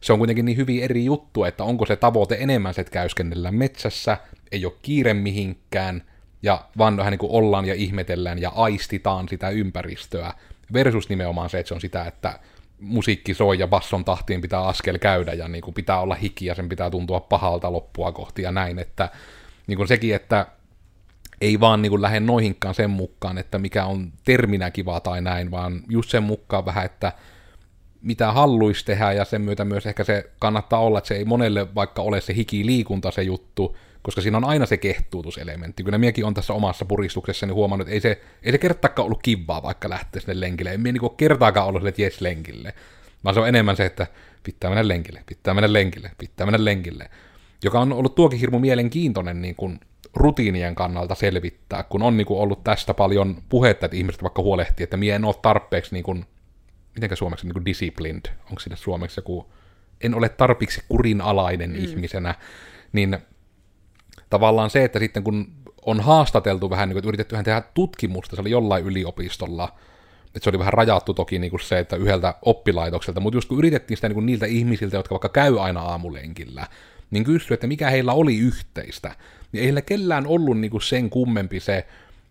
[0.00, 3.50] se on kuitenkin niin hyvin eri juttu, että onko se tavoite enemmän se, että käyskennellä
[3.50, 4.18] metsässä,
[4.52, 6.02] ei ole kiire mihinkään,
[6.42, 10.32] ja vaan vähän niin kuin ollaan ja ihmetellään ja aistitaan sitä ympäristöä,
[10.72, 12.38] versus nimenomaan se, että se on sitä, että
[12.80, 16.54] musiikki soi ja basson tahtiin pitää askel käydä ja niin kuin pitää olla hiki ja
[16.54, 19.08] sen pitää tuntua pahalta loppua kohti ja näin, että
[19.66, 20.46] niin kuin sekin, että
[21.40, 25.50] ei vaan niin kuin lähde noihinkaan sen mukaan, että mikä on terminä kiva tai näin,
[25.50, 27.12] vaan just sen mukaan vähän, että
[28.02, 31.74] mitä halluisi tehdä ja sen myötä myös ehkä se kannattaa olla, että se ei monelle
[31.74, 35.82] vaikka ole se hiki liikunta se juttu, koska siinä on aina se kehtuutuselementti.
[35.82, 39.62] Kyllä minäkin on tässä omassa puristuksessani huomannut, että ei se, ei se kertaakaan ollut kivaa,
[39.62, 40.70] vaikka lähtee sinne lenkille.
[40.70, 42.74] En minä niin kertaakaan ollut sille, että jes lenkille.
[43.24, 44.06] Vaan se on enemmän se, että
[44.42, 47.10] pitää mennä lenkille, pitää mennä lenkille, pitää mennä lenkille.
[47.64, 49.80] Joka on ollut tuokin hirmu mielenkiintoinen niin kuin
[50.14, 54.84] rutiinien kannalta selvittää, kun on niin kuin ollut tästä paljon puhetta, että ihmiset vaikka huolehtii,
[54.84, 56.26] että mie en ole tarpeeksi, niin kuin,
[56.96, 59.52] mitenkä suomeksi, niin kuin disciplined, onko siinä suomeksi joku,
[60.00, 61.76] en ole tarpeeksi kurinalainen mm.
[61.76, 62.34] ihmisenä,
[62.92, 63.18] niin
[64.30, 65.52] tavallaan se, että sitten kun
[65.86, 69.78] on haastateltu vähän, niin kuin, että yritetty tehdä tutkimusta, se oli jollain yliopistolla,
[70.26, 73.58] että se oli vähän rajattu toki niin kuin se, että yhdeltä oppilaitokselta, mutta just kun
[73.58, 76.66] yritettiin sitä niin kuin niiltä ihmisiltä, jotka vaikka käy aina aamulenkillä,
[77.10, 79.08] niin kysyi, että mikä heillä oli yhteistä,
[79.52, 81.86] niin ei heillä kellään ollut niin kuin sen kummempi se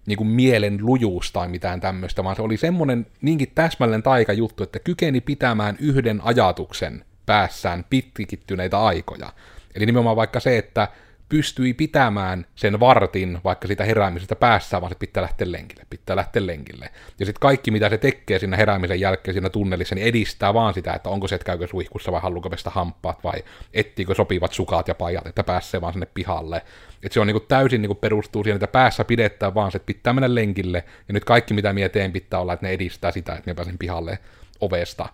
[0.05, 4.79] niin kuin mielen lujuus tai mitään tämmöistä, vaan se oli semmoinen niinkin täsmällinen taikajuttu, että
[4.79, 9.33] kykeni pitämään yhden ajatuksen päässään pitkittyneitä aikoja.
[9.75, 10.87] Eli nimenomaan vaikka se, että
[11.35, 16.45] pystyi pitämään sen vartin vaikka sitä heräämisestä päässä, vaan se pitää lähteä lenkille, pitää lähteä
[16.45, 16.89] lenkille.
[17.19, 20.93] Ja sitten kaikki, mitä se tekee siinä heräämisen jälkeen siinä tunnelissa, niin edistää vaan sitä,
[20.93, 23.43] että onko se, että käykö suihkussa vai haluuko pestä hampaat vai
[23.73, 26.57] ettiikö sopivat sukat ja pajat, että pääsee vaan sinne pihalle.
[27.03, 30.13] Että se on niinku täysin niinku perustuu siihen, että päässä pidetään vaan se, että pitää
[30.13, 33.43] mennä lenkille, ja nyt kaikki, mitä mie teen, pitää olla, että ne edistää sitä, että
[33.45, 34.19] mie pääsen pihalle
[34.61, 35.09] ovesta.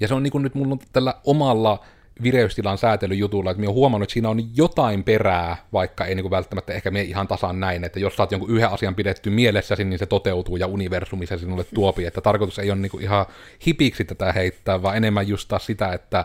[0.00, 1.84] Ja se on niinku nyt mulla tällä omalla
[2.22, 6.72] vireystilan säätelyjutulla, että minä olen huomannut, että siinä on jotain perää, vaikka ei niin välttämättä
[6.72, 10.06] ehkä me ihan tasan näin, että jos saat jonkun yhden asian pidetty mielessäsi, niin se
[10.06, 13.26] toteutuu ja universumi se sinulle tuopi, että tarkoitus ei ole niin ihan
[13.66, 16.24] hipiksi tätä heittää, vaan enemmän just taas sitä, että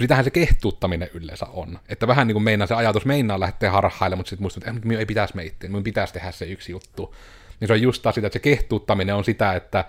[0.00, 1.78] sitähän se kehtuuttaminen yleensä on.
[1.88, 5.00] Että vähän niin kuin meinaa se ajatus meinaa lähteä harhailemaan, mutta sitten muistat, että minun
[5.00, 7.14] ei pitäisi meitä, minun pitäisi tehdä se yksi juttu.
[7.60, 9.84] Niin se on just taas sitä, että se kehtuuttaminen on sitä, että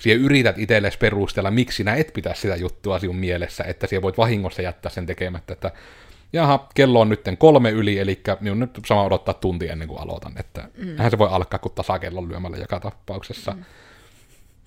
[0.00, 4.18] siihen yrität itsellesi perustella, miksi sinä et pitää sitä juttua sinun mielessä, että siellä voit
[4.18, 5.70] vahingossa jättää sen tekemättä, että
[6.32, 10.32] jaha, kello on nyt kolme yli, eli minun nyt sama odottaa tunti ennen kuin aloitan,
[10.36, 11.10] että mm.
[11.10, 13.52] se voi alkaa kuin tasakellon lyömällä joka tapauksessa.
[13.52, 13.64] Mm.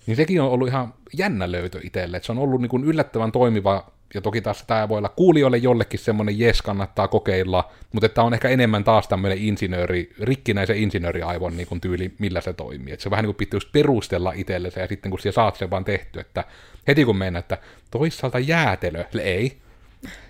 [0.06, 3.32] Niin sekin on ollut ihan jännä löytö itselle, että se on ollut niin kuin yllättävän
[3.32, 8.24] toimiva ja toki taas tämä voi olla kuulijoille jollekin semmoinen jes, kannattaa kokeilla, mutta että
[8.24, 12.94] on ehkä enemmän taas tämmöinen insinööri, rikkinäisen insinööriaivon niin tyyli, millä se toimii.
[12.94, 15.70] Että se vähän niin kuin pitää just perustella itsellesi, ja sitten kun siellä saat sen
[15.70, 16.44] vaan tehty, että
[16.88, 17.58] heti kun mennä, että
[17.92, 19.58] toisaalta jäätelö, ei,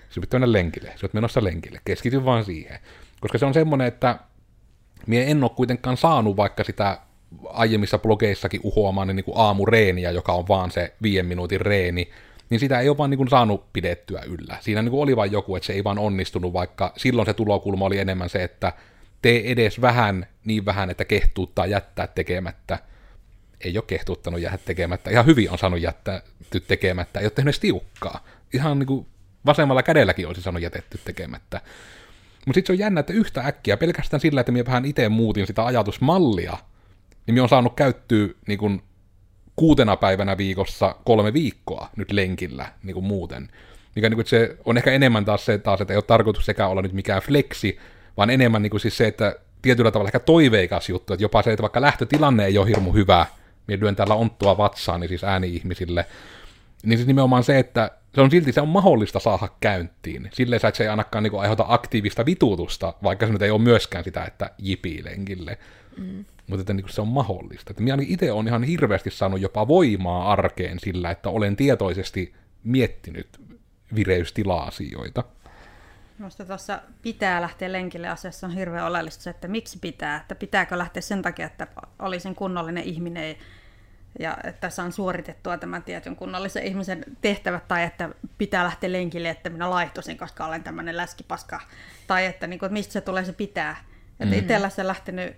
[0.10, 2.80] se pitää mennä lenkille, se on menossa lenkille, keskity vaan siihen.
[3.20, 4.20] Koska se on semmoinen, että
[5.08, 6.98] mie en ole kuitenkaan saanut vaikka sitä
[7.46, 12.10] aiemmissa blogeissakin uhoamaan niin kuin aamureeniä, joka on vaan se viiden minuutin reeni,
[12.50, 14.58] niin sitä ei ole vaan niin kuin saanut pidettyä yllä.
[14.62, 17.86] Siinä niin kuin oli vain joku, että se ei vaan onnistunut, vaikka silloin se tulokulma
[17.86, 18.74] oli enemmän se, että
[19.22, 22.80] tee edes vähän, niin vähän, että kehtuuttaa jättää tekemättä.
[23.62, 25.12] Ei ole kehtuuttanut jäädä tekemättä.
[25.12, 26.22] Ihan hyvin on saanut jättää
[26.68, 27.20] tekemättä.
[27.20, 28.24] Ei ole tehnyt tiukkaa.
[28.54, 29.06] Ihan niin kuin
[29.46, 31.62] vasemmalla kädelläkin olisi saanut jätetty tekemättä.
[32.46, 35.48] Mutta sitten se on jännä, että yhtä äkkiä, pelkästään sillä, että minä vähän itse muutin
[35.48, 36.58] sitä ajatusmallia,
[37.28, 38.82] niin minä on saanut käyttyä niin kuin
[39.56, 43.50] kuutena päivänä viikossa kolme viikkoa nyt lenkillä niin kuin muuten.
[43.96, 46.68] Mikä niin kuin, se on ehkä enemmän taas se, taas, että ei ole tarkoitus sekä
[46.68, 47.78] olla nyt mikään flexi,
[48.18, 51.52] vaan enemmän niin kuin siis se, että tietyllä tavalla ehkä toiveikas juttu, että jopa se,
[51.52, 53.26] että vaikka lähtötilanne ei ole hirmu hyvä,
[53.68, 56.06] minä lyön täällä onttua vatsaan, niin siis ääni-ihmisille,
[56.84, 60.30] niin siis nimenomaan se, että se on silti se on mahdollista saada käyntiin.
[60.34, 64.04] Silleen että se ei ainakaan niin aiheuta aktiivista vitutusta, vaikka se nyt ei ole myöskään
[64.04, 65.58] sitä, että jipii lenkille.
[65.98, 67.72] Mm mutta että niin se on mahdollista.
[67.72, 73.28] Että minä itse olen ihan hirveästi saanut jopa voimaa arkeen sillä, että olen tietoisesti miettinyt
[73.96, 75.24] vireystila-asioita.
[76.18, 80.18] Minusta tuossa pitää lähteä lenkille asiassa on hirveän oleellista se, että miksi pitää.
[80.18, 81.68] Että pitääkö lähteä sen takia, että
[82.00, 83.36] olisin kunnollinen ihminen
[84.20, 89.50] ja että saan suoritettua tämän tietyn kunnollisen ihmisen tehtävät, tai että pitää lähteä lenkille, että
[89.50, 91.62] minä laihtuisin, koska olen tämmöinen läskipaska,
[92.08, 93.76] tai että, niin kuin, että mistä se tulee se pitää.
[94.20, 94.40] Että mm.
[94.40, 95.36] itsellä se lähtenyt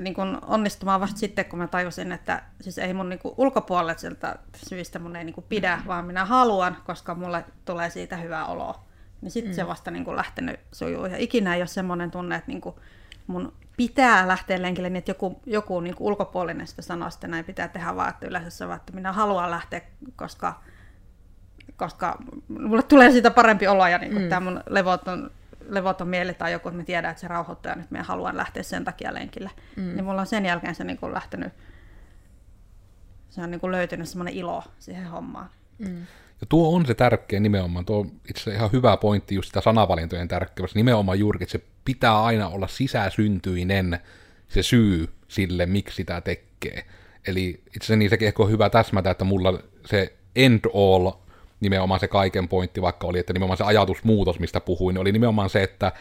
[0.00, 4.98] niin kuin onnistumaan vasta sitten, kun mä tajusin, että siis ei mun niin ulkopuoliselta syistä
[4.98, 8.84] mun ei niin pidä, vaan minä haluan, koska mulle tulee siitä hyvää oloa.
[9.20, 9.56] Niin sitten mm.
[9.56, 11.06] se vasta niin kuin lähtenyt sujuu.
[11.06, 12.74] Ja ikinä ei ole semmoinen tunne, että niin kuin
[13.26, 17.68] mun pitää lähteä lenkille, niin että joku, joku niin ulkopuolinen sitä sanoo, että näin pitää
[17.68, 19.80] tehdä, vaan että yleensä se on, että minä haluan lähteä,
[20.16, 20.60] koska,
[21.76, 24.28] koska mulle tulee siitä parempi olo ja niin mm.
[24.28, 25.30] tämä mun levoton
[25.70, 28.62] levoton mieli tai joku, että mä tiedän, että se rauhoittaa ja nyt mä haluan lähteä
[28.62, 29.50] sen takia lenkille.
[29.76, 29.82] Mm.
[29.82, 31.52] Niin mulla on sen jälkeen se niin kuin lähtenyt,
[33.30, 35.50] se on niin kuin löytynyt semmoinen ilo siihen hommaan.
[35.78, 36.06] Mm.
[36.40, 39.60] Ja tuo on se tärkeä nimenomaan, tuo on itse asiassa ihan hyvä pointti just sitä
[39.60, 43.98] sanavalintojen tärkeydessä, nimenomaan juurikin, että se pitää aina olla sisäsyntyinen
[44.48, 46.84] se syy sille, miksi sitä tekee.
[47.26, 51.10] Eli itse asiassa niin sekin ehkä on hyvä täsmätä, että mulla se end all
[51.60, 55.62] nimenomaan se kaiken pointti vaikka oli, että nimenomaan se ajatusmuutos, mistä puhuin, oli nimenomaan se,
[55.62, 55.92] että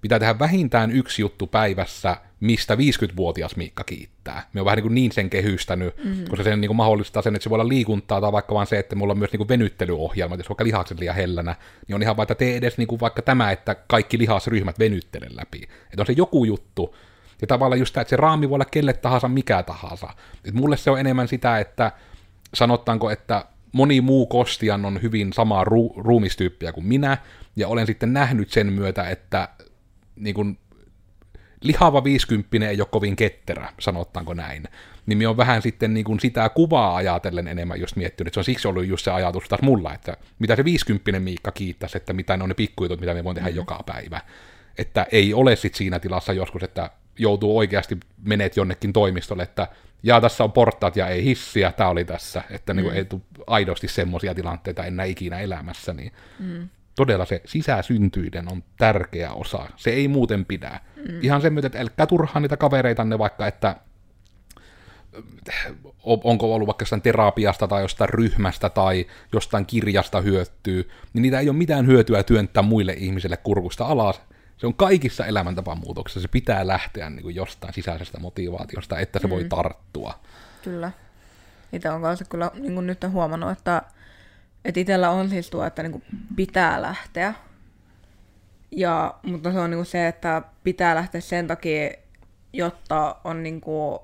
[0.00, 4.48] pitää tehdä vähintään yksi juttu päivässä, mistä 50-vuotias Miikka kiittää.
[4.52, 6.24] Me on vähän niin, kuin niin sen kehystänyt, mm-hmm.
[6.28, 8.78] koska se niin kuin mahdollistaa sen, että se voi olla liikuntaa tai vaikka vaan se,
[8.78, 11.56] että mulla on myös niin kuin venyttelyohjelmat, jos vaikka lihakset liian hellänä,
[11.88, 15.26] niin on ihan vaan, että tee edes niin kuin vaikka tämä, että kaikki lihasryhmät venyttele
[15.30, 15.62] läpi.
[15.62, 16.94] Että on se joku juttu,
[17.40, 20.08] ja tavallaan just tämä, että se raami voi olla kelle tahansa, mikä tahansa.
[20.44, 21.92] Et mulle se on enemmän sitä, että
[22.54, 27.18] sanottaanko, että moni muu kostian on hyvin samaa ru- ruumistyyppiä kuin minä,
[27.56, 29.48] ja olen sitten nähnyt sen myötä, että
[30.16, 30.58] niin kuin,
[31.60, 34.64] lihava 50 ei ole kovin ketterä, sanottaanko näin.
[35.06, 38.40] Niin me on vähän sitten niin kuin sitä kuvaa ajatellen enemmän just miettinyt, että se
[38.40, 42.12] on siksi ollut just se ajatus taas mulla, että mitä se 50 Miikka kiittäisi, että
[42.12, 43.56] mitä ne on ne pikkujutut, mitä me voin tehdä mm.
[43.56, 44.20] joka päivä.
[44.78, 49.68] Että ei ole sitten siinä tilassa joskus, että joutuu oikeasti menet jonnekin toimistolle, että
[50.02, 52.92] ja tässä on portaat ja ei hissiä, tämä oli tässä, että niin mm.
[52.94, 56.68] ei tule aidosti semmoisia tilanteita enää ikinä elämässä, niin mm.
[56.96, 59.66] todella se sisäsyntyiden on tärkeä osa.
[59.76, 60.80] Se ei muuten pidä.
[60.96, 61.18] Mm.
[61.22, 63.76] Ihan sen myötä, että älkää turhaa niitä kavereitanne vaikka, että
[66.04, 71.48] onko ollut vaikka jostain terapiasta tai jostain ryhmästä tai jostain kirjasta hyötyy, niin niitä ei
[71.48, 74.20] ole mitään hyötyä työntää muille ihmisille kurkusta alas,
[74.56, 79.30] se on kaikissa elämäntapamuutoksissa, se pitää lähteä niin kuin jostain sisäisestä motivaatiosta, että se mm.
[79.30, 80.20] voi tarttua.
[80.62, 80.90] Kyllä.
[81.72, 83.82] Itse on kanssa kyllä niin kuin nyt huomannut, että,
[84.64, 86.04] että itsellä on siis tuo, että niin kuin
[86.36, 87.34] pitää lähteä.
[88.70, 91.90] Ja, mutta se on niin kuin se, että pitää lähteä sen takia,
[92.52, 93.98] jotta on niin kuin,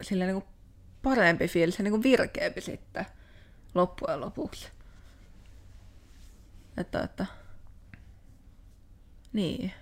[0.00, 0.44] sillä niin kuin
[1.02, 3.06] parempi fiilis ja niin kuin virkeämpi sitten
[3.74, 4.68] loppujen lopuksi.
[6.76, 7.26] Että, että
[9.34, 9.72] niin.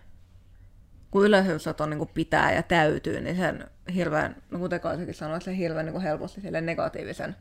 [1.10, 5.56] Kun jos on niin pitää ja täytyy, niin sen hirveän, no kuten Kaisikin sanoi, se
[5.56, 7.36] hirveän niin helposti sille negatiivisen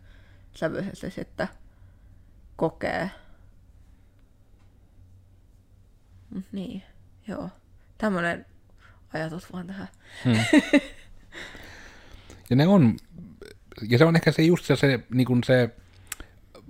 [0.53, 1.47] sävyisesti sitten
[2.55, 3.11] kokee.
[6.51, 6.83] Niin,
[7.27, 7.49] joo.
[7.97, 8.45] Tämmöinen
[9.13, 9.87] ajatus vaan tähän.
[10.25, 10.37] Hmm.
[12.49, 12.97] ja ne on,
[13.89, 15.69] ja se on ehkä se just se, se, niin kuin se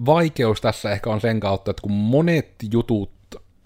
[0.05, 3.20] vaikeus tässä ehkä on sen kautta, että kun monet jutut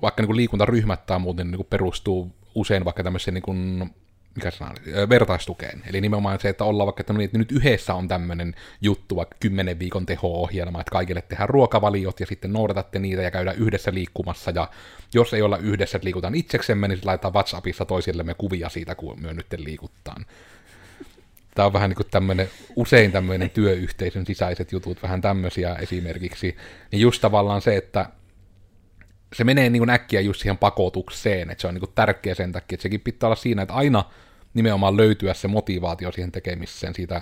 [0.05, 3.89] vaikka niin kuin liikuntaryhmät tai muuten niin kuin perustuu usein vaikka tämmöiseen niin kuin,
[4.35, 4.75] mikä sana,
[5.09, 5.83] vertaistukeen.
[5.87, 9.15] Eli nimenomaan se, että ollaan vaikka, että, no niin, että nyt yhdessä on tämmöinen juttu,
[9.15, 13.93] vaikka 10 viikon teho-ohjelma, että kaikille tehdään ruokavaliot ja sitten noudatatte niitä ja käydään yhdessä
[13.93, 14.51] liikkumassa.
[14.51, 14.69] Ja
[15.13, 19.33] jos ei olla yhdessä, että liikutaan itseksemme, niin laitetaan WhatsAppissa toisillemme kuvia siitä, kun me
[19.33, 20.25] nyt liikuttaan.
[21.55, 26.57] Tämä on vähän niin kuin tämmöinen, usein tämmöinen työyhteisön sisäiset jutut, vähän tämmöisiä esimerkiksi.
[26.91, 28.09] Niin just tavallaan se, että
[29.35, 32.51] se menee niin kuin äkkiä just siihen pakotukseen, että se on niin kuin tärkeä sen
[32.51, 34.03] takia, että sekin pitää olla siinä, että aina
[34.53, 37.21] nimenomaan löytyä se motivaatio siihen tekemiseen siitä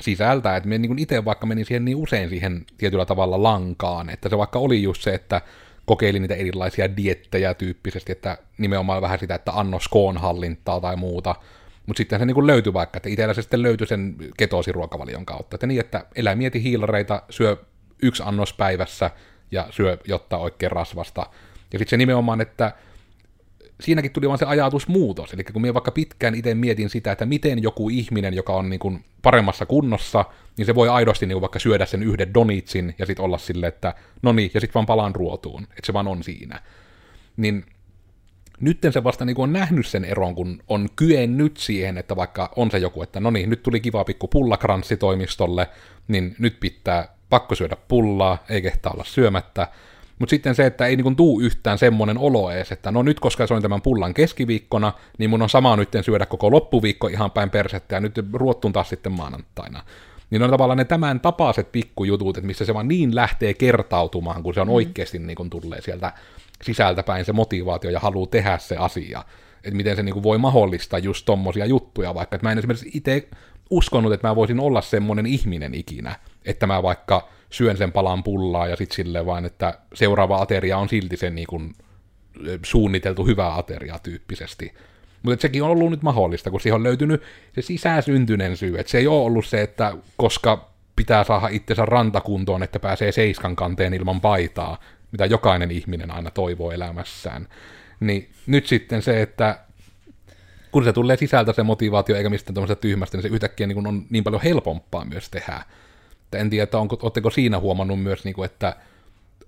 [0.00, 4.28] sisältä, että me niin itse vaikka menin siihen niin usein siihen tietyllä tavalla lankaan, että
[4.28, 5.40] se vaikka oli just se, että
[5.86, 11.34] kokeilin niitä erilaisia diettejä tyyppisesti, että nimenomaan vähän sitä, että annos koon hallintaa tai muuta,
[11.86, 15.66] mutta sitten se niin löytyi vaikka, että itsellä se sitten löytyi sen ketoosiruokavalion kautta, että
[15.66, 17.56] niin, että elää mieti hiilareita, syö
[18.02, 19.10] yksi annos päivässä,
[19.52, 21.20] ja syö jotta oikein rasvasta.
[21.72, 22.72] Ja sitten se nimenomaan, että
[23.80, 25.34] siinäkin tuli vaan se ajatusmuutos.
[25.34, 28.80] Eli kun minä vaikka pitkään itse mietin sitä, että miten joku ihminen, joka on niin
[28.80, 30.24] kuin paremmassa kunnossa,
[30.56, 33.66] niin se voi aidosti niin kuin vaikka syödä sen yhden donitsin ja sitten olla sille,
[33.66, 35.62] että no niin, ja sitten vaan palaan ruotuun.
[35.62, 36.60] Että se vaan on siinä.
[37.36, 37.64] Niin
[38.60, 42.52] nytten se vasta niin kuin on nähnyt sen eron, kun on kyennyt siihen, että vaikka
[42.56, 45.68] on se joku, että no niin, nyt tuli kiva pikku pullakranssi toimistolle,
[46.08, 49.68] niin nyt pitää pakko syödä pullaa, ei kehtaa olla syömättä.
[50.18, 53.46] Mutta sitten se, että ei niinku tuu yhtään semmoinen olo edes, että no nyt koska
[53.46, 57.50] se on tämän pullan keskiviikkona, niin mun on sama nyt syödä koko loppuviikko ihan päin
[57.50, 59.82] persettä ja nyt ruottun taas sitten maanantaina.
[60.30, 64.54] Niin on tavallaan ne tämän tapaiset pikkujutut, että missä se vaan niin lähtee kertautumaan, kun
[64.54, 64.74] se on mm.
[64.74, 66.12] oikeasti niin kun tulee sieltä
[66.62, 69.24] sisältä päin se motivaatio ja haluaa tehdä se asia.
[69.64, 73.28] Että miten se niin voi mahdollistaa just tommosia juttuja, vaikka että mä en esimerkiksi itse
[73.72, 78.68] uskonut, että mä voisin olla semmoinen ihminen ikinä, että mä vaikka syön sen palan pullaa
[78.68, 81.74] ja sitten silleen vaan, että seuraava ateria on silti sen niin kuin
[82.64, 84.74] suunniteltu hyvä ateria tyyppisesti.
[85.22, 87.22] Mutta sekin on ollut nyt mahdollista, kun siihen on löytynyt
[87.54, 88.78] se sisäsyntyinen syy.
[88.78, 93.56] Että se ei ole ollut se, että koska pitää saada itsensä rantakuntoon, että pääsee seiskan
[93.56, 94.80] kanteen ilman paitaa,
[95.12, 97.48] mitä jokainen ihminen aina toivoo elämässään.
[98.00, 99.58] Niin nyt sitten se, että
[100.72, 104.06] kun se tulee sisältä se motivaatio eikä mistään tämmöisestä tyhmästä, niin se yhtäkkiä niin on
[104.10, 105.62] niin paljon helpompaa myös tehdä.
[106.22, 108.76] Että en tiedä, että onko, oletteko siinä huomannut myös, niin kuin, että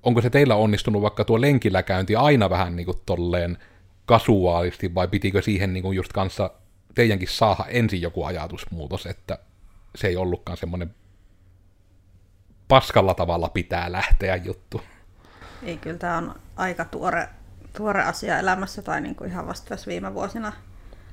[0.03, 3.59] onko se teillä onnistunut vaikka tuo lenkillä käynti aina vähän niin kuin tolleen
[4.07, 6.51] kasuaalisti, vai pitikö siihen niin kuin just kanssa
[6.95, 9.39] teidänkin saada ensin joku ajatusmuutos, että
[9.95, 10.95] se ei ollutkaan semmoinen
[12.69, 14.81] paskalla tavalla pitää lähteä juttu.
[15.63, 17.29] Ei, kyllä tämä on aika tuore,
[17.77, 20.53] tuore asia elämässä tai niin kuin ihan vasta tässä viime vuosina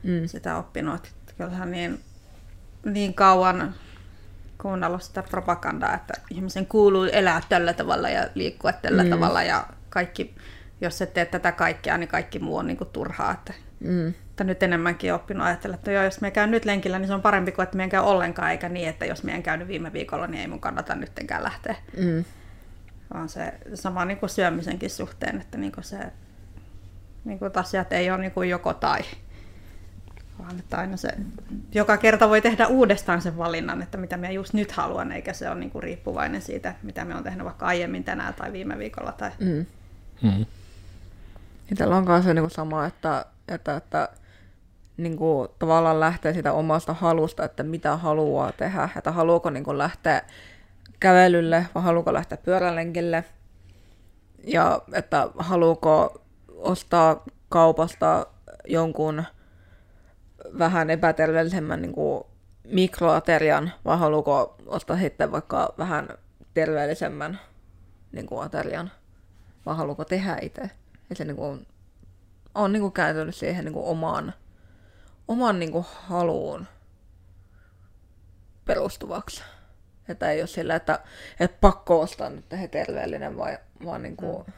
[0.04, 0.28] Mm.
[0.28, 1.08] sitä oppinut.
[1.38, 2.00] Kyllähän niin,
[2.86, 3.76] niin kauan
[4.62, 9.10] kuunnellut sitä propagandaa, että ihmisen kuuluu elää tällä tavalla ja liikkua tällä mm.
[9.10, 10.36] tavalla ja kaikki,
[10.82, 13.32] jos et tee tätä kaikkea, niin kaikki muu on niin kuin turhaa.
[13.32, 14.08] Että, Mm.
[14.10, 17.22] että nyt enemmänkin oppinut ajattelemaan, että joo, jos me käyn nyt lenkillä, niin se on
[17.22, 19.94] parempi kuin että me en käy ollenkaan, eikä niin, että jos me en käynyt viime
[19.94, 21.76] viikolla, niin ei mun kannata nyttenkään lähteä.
[21.98, 22.26] Mm.
[23.14, 25.98] Vaan se sama niin kuin syömisenkin suhteen, että niin kuin se,
[27.26, 29.02] niin kuin asiat ei ole niin kuin joko tai.
[30.42, 31.10] Vaan että aina se,
[31.74, 35.50] joka kerta voi tehdä uudestaan sen valinnan, että mitä minä just nyt haluan, eikä se
[35.50, 39.12] ole niin kuin riippuvainen siitä, mitä me on tehnyt vaikka aiemmin tänään tai viime viikolla.
[39.12, 39.32] Tai...
[39.40, 39.66] Mm.
[40.22, 40.46] Mm.
[41.72, 44.10] Itsellä on kanssa niinku sama, että, että, että
[44.98, 48.90] niinku, tavallaan lähtee sitä omasta halusta, että mitä haluaa tehdä.
[48.98, 50.22] Että haluuko niinku lähteä
[51.00, 53.24] kävelylle vai haluuko lähteä pyörälenkille.
[54.48, 58.28] Ja että haluuko ostaa kaupasta
[58.68, 59.24] jonkun
[60.60, 62.28] vähän epäterveellisemmän niinku,
[62.64, 66.10] mikroaterian vai haluuko ostaa sitten vaikka vähän
[66.54, 67.40] terveellisemmän
[68.12, 68.92] niinku, aterian
[69.66, 70.70] vai haluuko tehdä itse.
[71.10, 71.66] Ja se niinku on,
[72.56, 74.34] on niinku kääntynyt siihen niinku omaan,
[75.28, 76.68] oman niinku haluun
[78.66, 79.44] perustuvaksi.
[80.10, 81.00] Että ei ole sillä, että,
[81.40, 84.54] että pakko ostaa nyt he terveellinen, vai, vaan niinku, mm.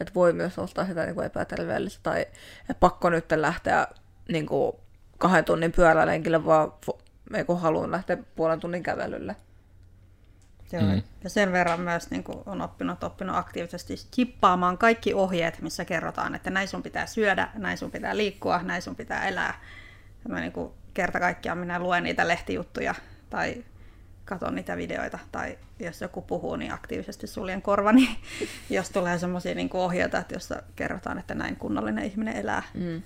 [0.00, 2.00] että voi myös ostaa sitä niinku epäterveellistä.
[2.02, 2.20] Tai
[2.60, 3.86] että pakko nyt lähteä
[4.28, 4.80] niinku
[5.20, 6.72] kahden tunnin pyörälenkille, vaan
[7.34, 9.36] ei kun haluan lähteä puolen tunnin kävelylle.
[10.72, 10.82] Joo.
[10.82, 11.02] Mm.
[11.24, 16.34] Ja sen verran myös niin kuin on oppinut, oppinut aktiivisesti chippaamaan kaikki ohjeet, missä kerrotaan,
[16.34, 19.60] että näin sun pitää syödä, näin sun pitää liikkua, näin sun pitää elää.
[20.24, 22.94] Ja mä niin kuin kerta kaikkiaan minä luen niitä lehtijuttuja
[23.30, 23.64] tai
[24.24, 28.18] katson niitä videoita tai jos joku puhuu, niin aktiivisesti suljen korvani,
[28.70, 33.02] jos tulee semmoisia niin ohjeita, että jossa kerrotaan, että näin kunnollinen ihminen elää, Mm.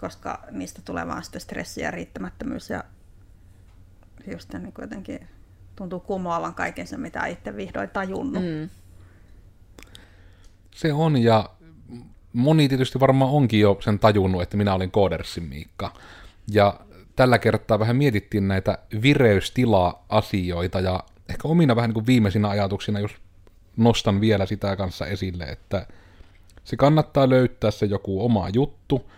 [0.00, 2.84] Koska niistä tulee vaan sitten stressi ja riittämättömyys ja
[4.32, 5.28] just niin kuin jotenkin
[5.76, 8.42] tuntuu kumoavan kaiken sen, mitä itse vihdoin tajunnut.
[8.42, 8.48] Mm.
[8.48, 8.68] Mm.
[10.70, 11.50] Se on, ja
[12.32, 15.92] moni tietysti varmaan onkin jo sen tajunnut, että minä olin Koodersin Miikka.
[16.52, 16.80] Ja
[17.16, 23.12] tällä kertaa vähän mietittiin näitä vireystila-asioita, ja ehkä omina vähän niin kuin viimeisinä ajatuksina, jos
[23.76, 25.86] nostan vielä sitä kanssa esille, että
[26.64, 29.10] se kannattaa löytää se joku oma juttu,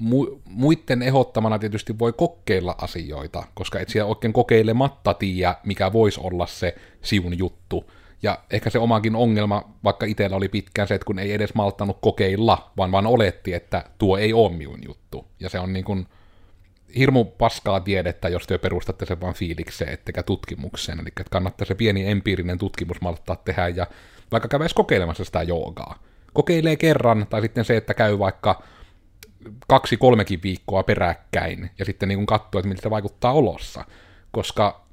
[0.00, 6.20] Mu- muiden ehdottamana tietysti voi kokeilla asioita, koska et siellä oikein kokeilematta tiedä, mikä voisi
[6.22, 7.90] olla se siun juttu.
[8.22, 11.98] Ja ehkä se omakin ongelma, vaikka itsellä oli pitkään se, että kun ei edes malttanut
[12.00, 15.26] kokeilla, vaan vaan oletti, että tuo ei ole minun juttu.
[15.40, 16.06] Ja se on niin kuin
[16.98, 21.00] hirmu paskaa tiedettä, jos te perustatte sen vain fiilikseen, ettekä tutkimukseen.
[21.00, 23.86] Eli että kannattaa se pieni empiirinen tutkimus malttaa tehdä, ja
[24.32, 25.98] vaikka käväisi kokeilemassa sitä joogaa.
[26.32, 28.62] Kokeilee kerran, tai sitten se, että käy vaikka
[29.68, 33.84] kaksi, kolmekin viikkoa peräkkäin, ja sitten niin katsoo, että miltä se vaikuttaa olossa.
[34.30, 34.86] Koska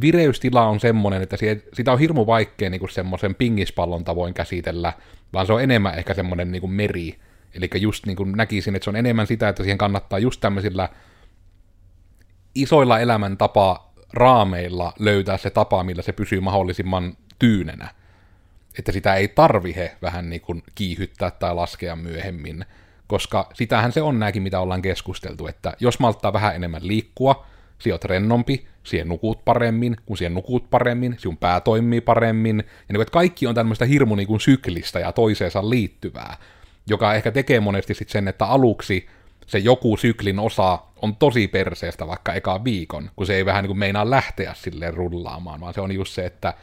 [0.00, 1.36] vireystila on semmoinen, että
[1.72, 4.92] sitä on hirmu vaikea niin semmoisen pingispallon tavoin käsitellä,
[5.32, 7.18] vaan se on enemmän ehkä semmoinen niin meri.
[7.54, 10.88] Eli just niin kuin näkisin, että se on enemmän sitä, että siihen kannattaa just tämmöisillä
[12.54, 17.88] isoilla elämäntapa raameilla löytää se tapa, millä se pysyy mahdollisimman tyynenä.
[18.78, 22.64] Että sitä ei tarvihe vähän niin kuin kiihyttää tai laskea myöhemmin,
[23.10, 27.46] koska sitähän se on nämäkin, mitä ollaan keskusteltu, että jos malttaa vähän enemmän liikkua,
[27.78, 32.92] sinä oot rennompi, siihen nukut paremmin, kun siihen nukut paremmin, sinun pää toimii paremmin, ja
[32.92, 36.36] niin että kaikki on tämmöistä hirmu niin kuin syklistä ja toiseensa liittyvää,
[36.86, 39.06] joka ehkä tekee monesti sitten sen, että aluksi
[39.46, 43.68] se joku syklin osa on tosi perseestä vaikka eka viikon, kun se ei vähän niin
[43.68, 46.54] kuin meinaa lähteä silleen rullaamaan, vaan se on just se, että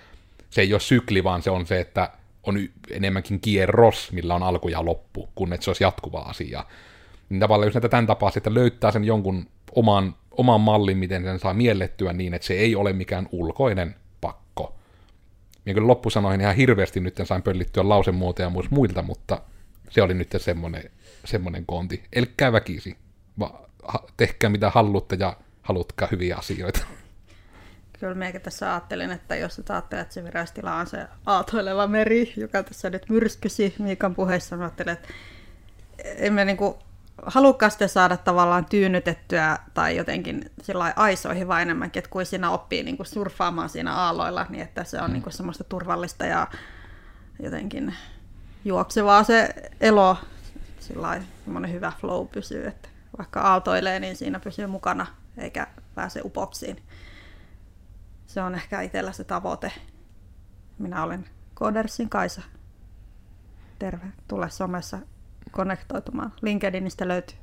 [0.50, 2.10] se ei ole sykli, vaan se on se, että
[2.48, 2.60] on
[2.92, 6.66] enemmänkin kierros, millä on alku ja loppu, kun että se olisi jatkuva asia.
[7.30, 11.40] Niin tavallaan jos näitä tämän tapaa, että löytää sen jonkun oman, oman mallin, miten sen
[11.40, 14.76] saa miellettyä niin, että se ei ole mikään ulkoinen pakko.
[15.66, 19.42] Minä kyllä loppusanoihin ihan hirveästi nyt sain pöllittyä lausemuotoja myös muilta, mutta
[19.90, 20.84] se oli nyt semmoinen,
[21.26, 22.04] semmoinen konti.
[22.14, 22.98] Elkkää väkisi.
[24.18, 26.86] Tehkää mitä haluatte ja halutkaa hyviä asioita.
[28.00, 32.34] Kyllä minäkin tässä ajattelin, että jos et ajattelet, että se vireystila on se aaltoileva meri,
[32.38, 35.08] joka tässä nyt myrskysi Miikan puheessa, mä ajattelin, että
[36.04, 36.58] emme niin
[37.26, 42.98] halukkaasti saada tavallaan tyynnytettyä tai jotenkin sillä aisoihin vaan enemmänkin, että kuin siinä oppii niin
[42.98, 46.48] kuin surffaamaan siinä aalloilla, niin että se on niin kuin semmoista turvallista ja
[47.44, 47.94] jotenkin
[48.66, 50.18] juoksevaa se elo,
[50.80, 55.06] sillä semmoinen hyvä flow pysyy, että vaikka aaltoilee, niin siinä pysyy mukana
[55.38, 56.82] eikä pääse upoksiin.
[58.28, 59.72] Se on ehkä itsellä se tavoite.
[60.80, 62.42] Minä olen Kodersin Kaisa.
[63.80, 64.06] terve.
[64.28, 65.00] Tule somessa
[65.52, 66.34] konnektoitumaan.
[66.42, 67.38] LinkedInistä löytyy.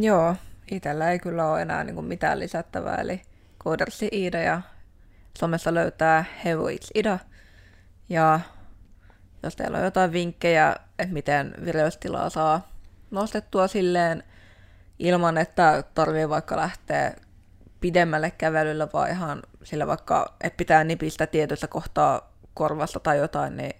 [0.00, 0.36] Joo,
[0.70, 3.22] itsellä ei kyllä ole enää niin mitään lisättävää, eli
[3.58, 4.62] Koodersi Ida ja
[5.38, 7.18] somessa löytää Hevoits Ida.
[8.08, 8.40] Ja
[9.42, 12.68] jos teillä on jotain vinkkejä, että miten vireystilaa saa
[13.10, 14.22] nostettua silleen
[14.98, 17.14] ilman, että tarvii vaikka lähteä
[17.82, 23.72] pidemmälle kävelyllä, vaan ihan sillä vaikka, että pitää nipistä tietyssä kohtaa korvasta tai jotain, niin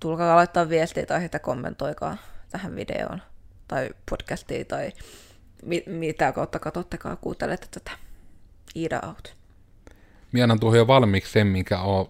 [0.00, 2.16] tulkaa laittaa viestiä tai sitä kommentoikaa
[2.50, 3.22] tähän videoon
[3.68, 4.92] tai podcastiin tai
[5.62, 7.90] mi- mitä kautta katsottekaan kuuntelette tätä
[8.74, 9.34] Ida Out.
[10.32, 12.08] Minä annan tuohon jo valmiiksi sen, minkä on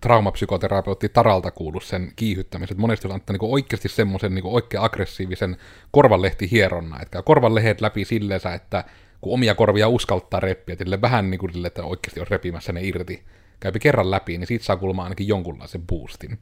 [0.00, 2.80] traumapsykoterapeutti Taralta kuullut sen kiihyttämisen.
[2.80, 5.56] Monesti on niin oikeasti semmoisen niin oikein aggressiivisen
[5.90, 8.84] korvanlehtihieronna, että korvanlehet läpi silleensä, että
[9.24, 12.80] kun omia korvia uskaltaa reppiä, että vähän niin kuin sille, että oikeasti on repimässä ne
[12.82, 13.24] irti,
[13.60, 16.38] käypi kerran läpi, niin siitä saa kuulemma ainakin jonkunlaisen boostin.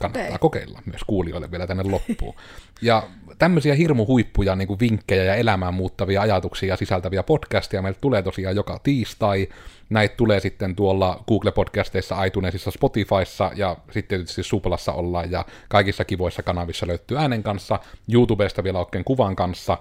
[0.00, 0.38] Kannattaa Okei.
[0.38, 2.34] kokeilla myös kuulijoille vielä tänne loppuun.
[2.82, 3.08] Ja
[3.38, 8.80] tämmöisiä hirmuhuippuja, niin kuin vinkkejä ja elämään muuttavia ajatuksia sisältäviä podcasteja meiltä tulee tosiaan joka
[8.82, 9.48] tiistai.
[9.90, 16.42] Näitä tulee sitten tuolla Google-podcasteissa, iTunesissa, Spotifyssa ja sitten tietysti Suplassa ollaan ja kaikissa kivoissa
[16.42, 17.78] kanavissa löytyy äänen kanssa,
[18.12, 19.78] YouTubesta vielä oikein kuvan kanssa.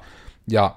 [0.52, 0.76] Ja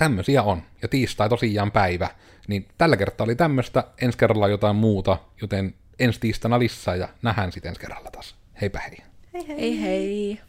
[0.00, 0.62] tämmöisiä on.
[0.82, 2.08] Ja tiistai tosiaan päivä.
[2.48, 7.52] Niin tällä kertaa oli tämmöistä, ensi kerralla jotain muuta, joten ensi tiistaina lisää ja nähdään
[7.52, 8.36] sitten ensi kerralla taas.
[8.60, 8.98] Heipä hei.
[9.32, 9.56] Hei hei.
[9.58, 10.40] Ei hei!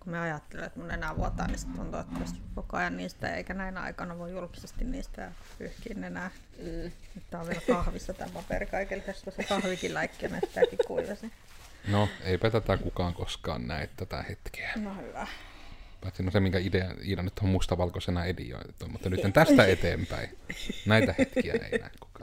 [0.00, 2.20] Kun mä ajattelen, että mun enää vuotaa, niin sitten tuntuu, että
[2.54, 6.30] koko ajan niistä eikä näinä aikana voi julkisesti niistä pyyhkiä enää.
[6.58, 6.90] Mm.
[7.14, 11.32] Nyt tää on vielä kahvissa tämä paperi kaikille, koska se kahvikin läikki mä sitäkin kuivasin.
[11.88, 14.72] No, eipä tätä kukaan koskaan näe tätä hetkeä.
[14.76, 15.26] No hyvä.
[16.04, 20.28] Paitsi no se, minkä idea, Iida nyt on mustavalkoisena edioitu, mutta nyt tästä eteenpäin.
[20.86, 22.13] Näitä hetkiä ei kukaan.